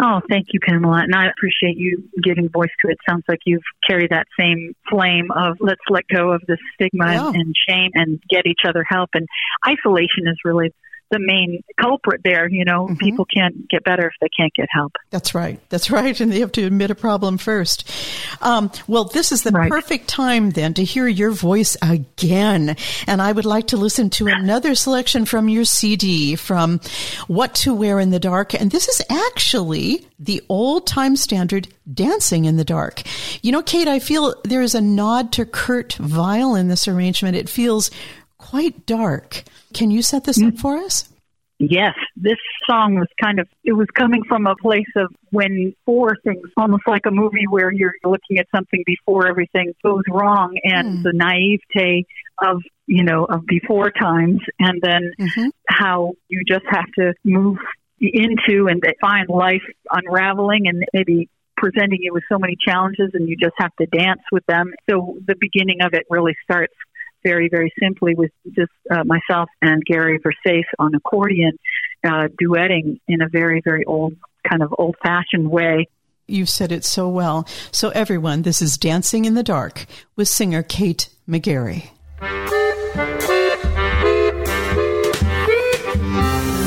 Oh, 0.03 0.21
thank 0.31 0.47
you, 0.53 0.61
Pamela. 0.67 1.03
And 1.03 1.15
I 1.15 1.27
appreciate 1.27 1.77
you 1.77 2.09
giving 2.23 2.49
voice 2.49 2.71
to 2.83 2.91
it. 2.91 2.97
Sounds 3.07 3.25
like 3.29 3.41
you've 3.45 3.63
carried 3.87 4.11
that 4.11 4.27
same 4.39 4.75
flame 4.89 5.31
of 5.31 5.59
let's 5.61 5.83
let 5.91 6.05
go 6.09 6.31
of 6.33 6.41
the 6.49 6.57
stigma 6.75 7.13
yeah. 7.13 7.27
and, 7.27 7.37
and 7.37 7.55
shame 7.69 7.91
and 7.95 8.23
get 8.31 8.47
each 8.47 8.61
other 8.67 8.83
help. 8.89 9.11
And 9.13 9.27
isolation 9.67 10.27
is 10.27 10.39
really 10.43 10.73
the 11.11 11.19
main 11.19 11.63
culprit 11.81 12.23
there. 12.25 12.49
You 12.49 12.65
know, 12.65 12.87
mm-hmm. 12.87 12.97
people 12.97 13.25
can't 13.25 13.69
get 13.69 13.85
better 13.85 14.07
if 14.07 14.15
they 14.21 14.29
can't 14.29 14.53
get 14.55 14.69
help. 14.71 14.97
That's 15.11 15.35
right. 15.35 15.61
That's 15.69 15.91
right. 15.91 16.19
And 16.21 16.33
they 16.33 16.41
have 16.41 16.53
to 16.53 16.65
admit 16.65 16.91
a 16.91 16.95
problem 16.95 17.39
first. 17.39 17.91
Um, 18.41 18.71
well, 18.87 19.05
this 19.05 19.33
is 19.33 19.43
the 19.43 19.51
right. 19.51 19.71
perfect 19.71 20.09
time 20.09 20.51
then 20.51 20.75
to 20.75 20.85
hear 20.85 21.07
your 21.07 21.31
voice 21.31 21.77
again. 21.83 22.77
And 23.07 23.23
I 23.23 23.33
would 23.33 23.45
like 23.45 23.69
to 23.69 23.77
listen 23.77 24.11
to 24.11 24.29
another 24.29 24.75
selection 24.75 25.25
from 25.25 25.49
your 25.49 25.65
CD 25.65 26.37
from 26.37 26.81
What 27.27 27.55
to 27.57 27.75
Wear 27.75 28.01
in 28.01 28.11
the 28.11 28.21
Dark. 28.21 28.55
And 28.55 28.71
this 28.71 28.89
is 28.89 29.03
actually 29.11 30.07
the 30.19 30.43
old 30.49 30.87
time 30.87 31.17
standard 31.17 31.69
Dancing 31.93 32.45
in 32.45 32.57
the 32.57 32.65
Dark. 32.65 33.03
You 33.43 33.53
know, 33.53 33.63
Kate, 33.63 33.89
I 33.89 33.99
feel 33.99 34.35
there 34.45 34.63
is 34.63 34.75
a 34.75 34.81
nod 34.81 35.33
to 35.33 35.45
Kurt 35.45 35.99
Weill 35.99 36.55
in 36.55 36.69
this 36.69 36.87
arrangement. 36.87 37.37
It 37.37 37.49
feels 37.49 37.91
quite 38.41 38.87
dark. 38.87 39.45
Can 39.75 39.91
you 39.91 40.03
set 40.03 40.25
this 40.25 40.43
up 40.43 40.59
for 40.59 40.77
us? 40.77 41.09
Yes, 41.63 41.93
this 42.17 42.39
song 42.69 42.95
was 42.95 43.09
kind 43.23 43.39
of, 43.39 43.47
it 43.65 43.75
was 43.75 43.87
coming 43.95 44.23
from 44.27 44.47
a 44.47 44.57
place 44.57 44.89
of 44.97 45.15
when 45.31 45.75
four 45.85 46.17
things, 46.25 46.49
almost 46.57 46.85
like 46.87 47.03
a 47.07 47.11
movie 47.11 47.45
where 47.51 47.71
you're 47.71 47.93
looking 48.03 48.39
at 48.39 48.47
something 48.55 48.83
before 48.87 49.29
everything 49.29 49.75
goes 49.85 50.03
wrong 50.09 50.59
and 50.65 50.99
mm. 50.99 51.03
the 51.03 51.13
naivete 51.13 52.07
of, 52.43 52.63
you 52.87 53.05
know, 53.05 53.27
of 53.27 53.45
before 53.45 53.91
times 53.91 54.41
and 54.59 54.81
then 54.83 55.13
mm-hmm. 55.21 55.49
how 55.69 56.15
you 56.29 56.43
just 56.49 56.65
have 56.71 56.87
to 56.99 57.13
move 57.25 57.59
into 58.01 58.69
and 58.69 58.83
find 58.99 59.29
life 59.29 59.63
unraveling 59.91 60.67
and 60.67 60.87
maybe 60.95 61.29
presenting 61.59 61.99
you 62.01 62.15
with 62.15 62.25
so 62.33 62.39
many 62.39 62.57
challenges 62.67 63.11
and 63.13 63.29
you 63.29 63.37
just 63.37 63.55
have 63.59 63.77
to 63.77 63.87
dance 63.87 64.23
with 64.33 64.45
them. 64.47 64.73
So 64.89 65.19
the 65.27 65.35
beginning 65.39 65.83
of 65.83 65.93
it 65.93 66.07
really 66.09 66.35
starts 66.43 66.73
very, 67.23 67.49
very 67.49 67.73
simply 67.81 68.15
with 68.15 68.31
just 68.53 68.73
uh, 68.91 69.05
myself 69.05 69.49
and 69.63 69.85
Gary 69.85 70.19
Versace 70.19 70.65
on 70.79 70.95
accordion, 70.95 71.53
uh, 72.05 72.29
duetting 72.41 73.01
in 73.09 73.23
a 73.23 73.29
very, 73.29 73.61
very 73.65 73.85
old, 73.85 74.15
kind 74.49 74.63
of 74.63 74.75
old 74.79 74.97
fashioned 75.03 75.51
way. 75.51 75.89
You've 76.27 76.49
said 76.49 76.71
it 76.71 76.85
so 76.85 77.09
well. 77.09 77.47
So, 77.73 77.91
everyone, 77.91 78.43
this 78.43 78.63
is 78.63 78.79
Dancing 78.79 79.25
in 79.25 79.35
the 79.35 79.43
Dark 79.43 79.87
with 80.15 80.29
singer 80.29 80.63
Kate 80.63 81.09
McGarry. 81.29 81.91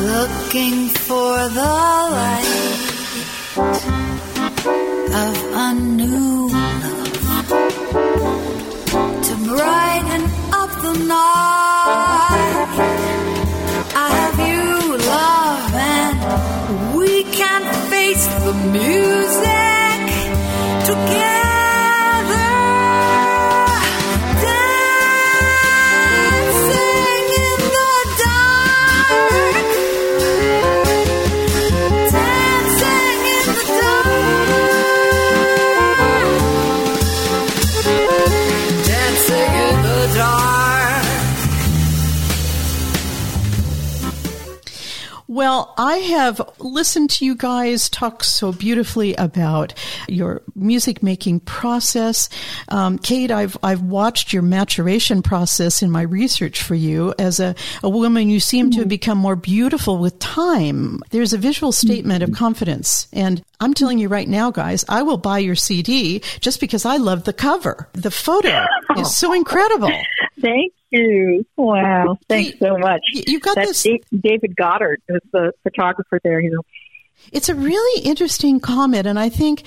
Looking 0.03 0.87
for 0.89 1.49
the 1.49 1.61
light 1.61 2.63
of 5.15 5.53
a 5.53 5.73
new 5.73 6.32
I 45.93 45.97
have 45.97 46.41
listened 46.57 47.11
to 47.11 47.25
you 47.25 47.35
guys 47.35 47.87
talk 47.87 48.23
so 48.23 48.51
beautifully 48.51 49.13
about 49.13 49.75
your 50.07 50.41
music 50.55 51.03
making 51.03 51.41
process. 51.41 52.29
Um, 52.69 52.97
Kate, 52.97 53.29
I've, 53.29 53.55
I've 53.61 53.83
watched 53.83 54.33
your 54.33 54.41
maturation 54.41 55.21
process 55.21 55.83
in 55.83 55.91
my 55.91 56.01
research 56.01 56.63
for 56.63 56.73
you. 56.73 57.13
As 57.19 57.39
a, 57.39 57.53
a 57.83 57.89
woman, 57.89 58.27
you 58.27 58.39
seem 58.39 58.71
to 58.71 58.79
have 58.79 58.87
become 58.87 59.19
more 59.19 59.35
beautiful 59.35 59.99
with 59.99 60.17
time. 60.17 60.99
There's 61.11 61.33
a 61.33 61.37
visual 61.37 61.71
statement 61.71 62.23
of 62.23 62.31
confidence. 62.31 63.07
And 63.13 63.43
I'm 63.59 63.75
telling 63.75 63.99
you 63.99 64.07
right 64.07 64.27
now, 64.27 64.49
guys, 64.49 64.83
I 64.89 65.03
will 65.03 65.17
buy 65.17 65.37
your 65.37 65.53
CD 65.53 66.23
just 66.39 66.59
because 66.59 66.85
I 66.85 66.97
love 66.97 67.25
the 67.25 67.33
cover. 67.33 67.87
The 67.93 68.09
photo 68.09 68.65
is 68.97 69.15
so 69.15 69.31
incredible. 69.31 69.91
Thank 70.43 70.73
you. 70.89 71.45
Wow. 71.55 72.19
Thanks 72.27 72.59
so 72.59 72.77
much. 72.77 73.01
You 73.13 73.39
got 73.39 73.55
That's 73.55 73.81
this. 73.81 74.01
David 74.11 74.57
Goddard 74.57 75.01
was 75.07 75.21
the 75.31 75.53
photographer 75.63 76.19
there. 76.21 76.41
You 76.41 76.51
know, 76.51 76.61
It's 77.31 77.49
a 77.49 77.55
really 77.55 78.01
interesting 78.03 78.59
comment, 78.59 79.07
and 79.07 79.17
I 79.17 79.29
think 79.29 79.63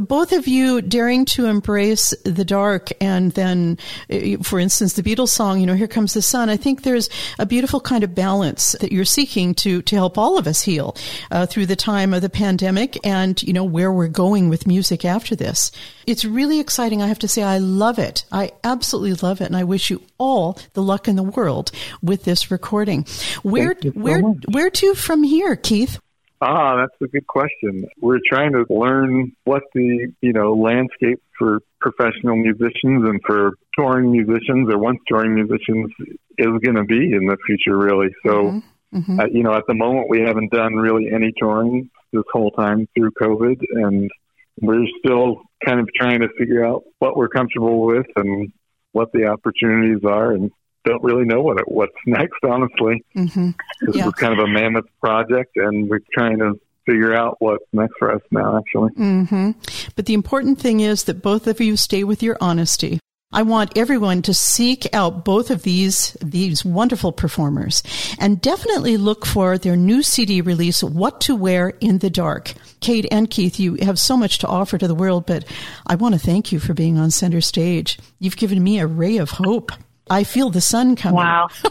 both 0.00 0.32
of 0.32 0.46
you 0.46 0.80
daring 0.80 1.24
to 1.26 1.46
embrace 1.46 2.14
the 2.24 2.44
dark, 2.44 2.90
and 3.00 3.32
then, 3.32 3.78
uh, 4.10 4.42
for 4.42 4.58
instance, 4.58 4.94
the 4.94 5.02
Beatles 5.02 5.28
song, 5.28 5.60
you 5.60 5.66
know, 5.66 5.74
"Here 5.74 5.86
Comes 5.86 6.14
the 6.14 6.22
Sun." 6.22 6.48
I 6.48 6.56
think 6.56 6.82
there's 6.82 7.10
a 7.38 7.46
beautiful 7.46 7.80
kind 7.80 8.04
of 8.04 8.14
balance 8.14 8.74
that 8.80 8.92
you're 8.92 9.04
seeking 9.04 9.54
to 9.56 9.82
to 9.82 9.96
help 9.96 10.16
all 10.16 10.38
of 10.38 10.46
us 10.46 10.62
heal 10.62 10.96
uh, 11.30 11.46
through 11.46 11.66
the 11.66 11.76
time 11.76 12.14
of 12.14 12.22
the 12.22 12.30
pandemic, 12.30 12.98
and 13.04 13.42
you 13.42 13.52
know 13.52 13.64
where 13.64 13.92
we're 13.92 14.08
going 14.08 14.48
with 14.48 14.66
music 14.66 15.04
after 15.04 15.36
this. 15.36 15.72
It's 16.06 16.24
really 16.24 16.58
exciting. 16.60 17.02
I 17.02 17.08
have 17.08 17.18
to 17.20 17.28
say, 17.28 17.42
I 17.42 17.58
love 17.58 17.98
it. 17.98 18.24
I 18.32 18.52
absolutely 18.64 19.14
love 19.14 19.40
it, 19.40 19.46
and 19.46 19.56
I 19.56 19.64
wish 19.64 19.90
you 19.90 20.02
all 20.18 20.58
the 20.72 20.82
luck 20.82 21.08
in 21.08 21.16
the 21.16 21.22
world 21.22 21.70
with 22.02 22.24
this 22.24 22.50
recording. 22.50 23.06
Where 23.42 23.76
so 23.82 23.90
where 23.90 24.20
where 24.20 24.70
to 24.70 24.94
from 24.94 25.22
here, 25.22 25.56
Keith? 25.56 25.98
Ah, 26.42 26.76
that's 26.76 26.94
a 27.02 27.06
good 27.06 27.26
question. 27.26 27.86
We're 28.00 28.20
trying 28.26 28.52
to 28.52 28.64
learn 28.70 29.32
what 29.44 29.62
the, 29.74 30.10
you 30.22 30.32
know, 30.32 30.54
landscape 30.54 31.20
for 31.38 31.60
professional 31.80 32.36
musicians 32.36 33.08
and 33.08 33.20
for 33.26 33.52
touring 33.76 34.10
musicians 34.10 34.72
or 34.72 34.78
once 34.78 34.98
touring 35.06 35.34
musicians 35.34 35.90
is 36.38 36.46
going 36.62 36.76
to 36.76 36.84
be 36.84 37.12
in 37.12 37.26
the 37.26 37.36
future, 37.46 37.76
really. 37.76 38.08
So, 38.26 38.62
Mhm. 38.92 39.20
uh, 39.20 39.26
you 39.30 39.42
know, 39.42 39.52
at 39.52 39.66
the 39.66 39.74
moment 39.74 40.08
we 40.08 40.20
haven't 40.20 40.50
done 40.50 40.74
really 40.74 41.10
any 41.12 41.32
touring 41.36 41.90
this 42.12 42.24
whole 42.32 42.50
time 42.52 42.88
through 42.94 43.10
COVID 43.12 43.62
and 43.72 44.10
we're 44.62 44.86
still 44.98 45.42
kind 45.64 45.80
of 45.80 45.88
trying 45.94 46.20
to 46.20 46.28
figure 46.38 46.64
out 46.64 46.84
what 46.98 47.16
we're 47.16 47.28
comfortable 47.28 47.82
with 47.86 48.06
and 48.16 48.52
what 48.92 49.12
the 49.12 49.26
opportunities 49.26 50.04
are 50.04 50.32
and 50.32 50.50
don't 50.84 51.02
really 51.02 51.24
know 51.24 51.40
what 51.42 51.58
what's 51.70 51.92
next, 52.06 52.38
honestly. 52.44 53.04
hmm 53.14 53.50
This 53.82 53.96
Yeah. 53.96 54.06
is 54.08 54.14
kind 54.14 54.32
of 54.32 54.40
a 54.40 54.48
mammoth 54.48 54.86
project, 55.00 55.56
and 55.56 55.88
we're 55.88 56.00
trying 56.14 56.38
to 56.38 56.54
figure 56.86 57.14
out 57.14 57.36
what's 57.40 57.64
next 57.72 57.94
for 57.98 58.12
us 58.14 58.22
now, 58.30 58.58
actually. 58.58 58.90
hmm 58.94 59.50
But 59.96 60.06
the 60.06 60.14
important 60.14 60.58
thing 60.58 60.80
is 60.80 61.04
that 61.04 61.22
both 61.22 61.46
of 61.46 61.60
you 61.60 61.76
stay 61.76 62.04
with 62.04 62.22
your 62.22 62.36
honesty. 62.40 62.98
I 63.32 63.42
want 63.42 63.76
everyone 63.78 64.22
to 64.22 64.34
seek 64.34 64.92
out 64.92 65.24
both 65.24 65.52
of 65.52 65.62
these 65.62 66.16
these 66.20 66.64
wonderful 66.64 67.12
performers 67.12 67.80
and 68.18 68.40
definitely 68.40 68.96
look 68.96 69.24
for 69.24 69.56
their 69.56 69.76
new 69.76 70.02
CD 70.02 70.40
release 70.40 70.82
What 70.82 71.20
to 71.22 71.36
Wear 71.36 71.68
in 71.80 71.98
the 71.98 72.10
Dark. 72.10 72.54
Kate 72.80 73.06
and 73.12 73.30
Keith, 73.30 73.60
you 73.60 73.74
have 73.82 74.00
so 74.00 74.16
much 74.16 74.38
to 74.38 74.48
offer 74.48 74.78
to 74.78 74.88
the 74.88 74.96
world, 74.96 75.26
but 75.26 75.44
I 75.86 75.94
want 75.94 76.14
to 76.14 76.18
thank 76.20 76.50
you 76.50 76.58
for 76.58 76.74
being 76.74 76.98
on 76.98 77.12
center 77.12 77.40
stage. 77.40 78.00
You've 78.18 78.36
given 78.36 78.64
me 78.64 78.80
a 78.80 78.86
ray 78.88 79.18
of 79.18 79.30
hope. 79.30 79.70
I 80.10 80.24
feel 80.24 80.50
the 80.50 80.60
sun 80.60 80.96
coming. 80.96 81.16
wow. 81.16 81.48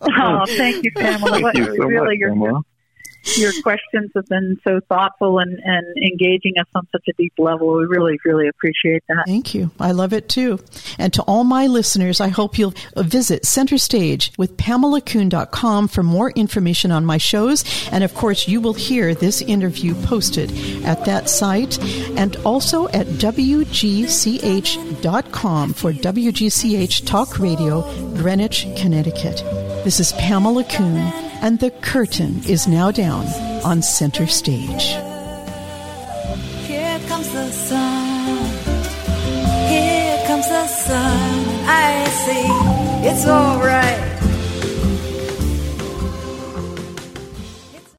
oh, 0.00 0.44
thank 0.46 0.82
you, 0.82 0.90
Pamela. 0.92 1.40
Thank 1.40 1.58
you 1.58 1.64
so 1.76 1.84
really, 1.84 2.06
much, 2.06 2.18
your 2.18 2.30
Pamela. 2.30 2.62
Your 3.36 3.52
questions 3.62 4.10
have 4.14 4.26
been 4.26 4.58
so 4.66 4.80
thoughtful 4.88 5.38
and, 5.38 5.58
and 5.62 5.86
engaging 5.96 6.54
us 6.58 6.66
on 6.74 6.86
such 6.92 7.04
a 7.08 7.12
deep 7.18 7.34
level. 7.38 7.76
We 7.76 7.84
really, 7.86 8.18
really 8.24 8.48
appreciate 8.48 9.02
that. 9.08 9.24
Thank 9.26 9.54
you. 9.54 9.70
I 9.78 9.92
love 9.92 10.12
it 10.12 10.28
too. 10.28 10.58
And 10.98 11.12
to 11.14 11.22
all 11.22 11.44
my 11.44 11.66
listeners, 11.66 12.20
I 12.20 12.28
hope 12.28 12.58
you'll 12.58 12.74
visit 12.96 13.44
Center 13.44 13.78
Stage 13.78 14.32
with 14.38 14.56
PamelaCoon.com 14.56 15.88
for 15.88 16.02
more 16.02 16.30
information 16.30 16.90
on 16.92 17.04
my 17.04 17.18
shows. 17.18 17.64
And 17.92 18.04
of 18.04 18.14
course, 18.14 18.48
you 18.48 18.60
will 18.60 18.74
hear 18.74 19.14
this 19.14 19.42
interview 19.42 19.94
posted 19.94 20.50
at 20.84 21.04
that 21.04 21.28
site 21.28 21.78
and 22.16 22.36
also 22.44 22.88
at 22.88 23.06
WGCH.com 23.06 23.98
for 25.74 25.92
WGCH 25.92 27.06
Talk 27.06 27.38
Radio, 27.38 27.82
Greenwich, 28.14 28.66
Connecticut. 28.76 29.42
This 29.84 30.00
is 30.00 30.12
Pamela 30.14 30.64
Coon, 30.64 30.96
and 31.40 31.58
the 31.60 31.70
curtain 31.70 32.42
is 32.46 32.66
now 32.66 32.90
down 32.90 33.17
on 33.64 33.82
Center 33.82 34.26
Stage. 34.26 34.96
Here 36.66 36.98
comes 37.08 37.32
the 37.32 37.50
sun. 37.50 38.38
Here 39.68 40.26
comes 40.26 40.48
the 40.48 40.66
sun. 40.66 41.44
I 41.66 42.04
see 42.22 43.08
it's 43.08 43.26
alright. 43.26 44.17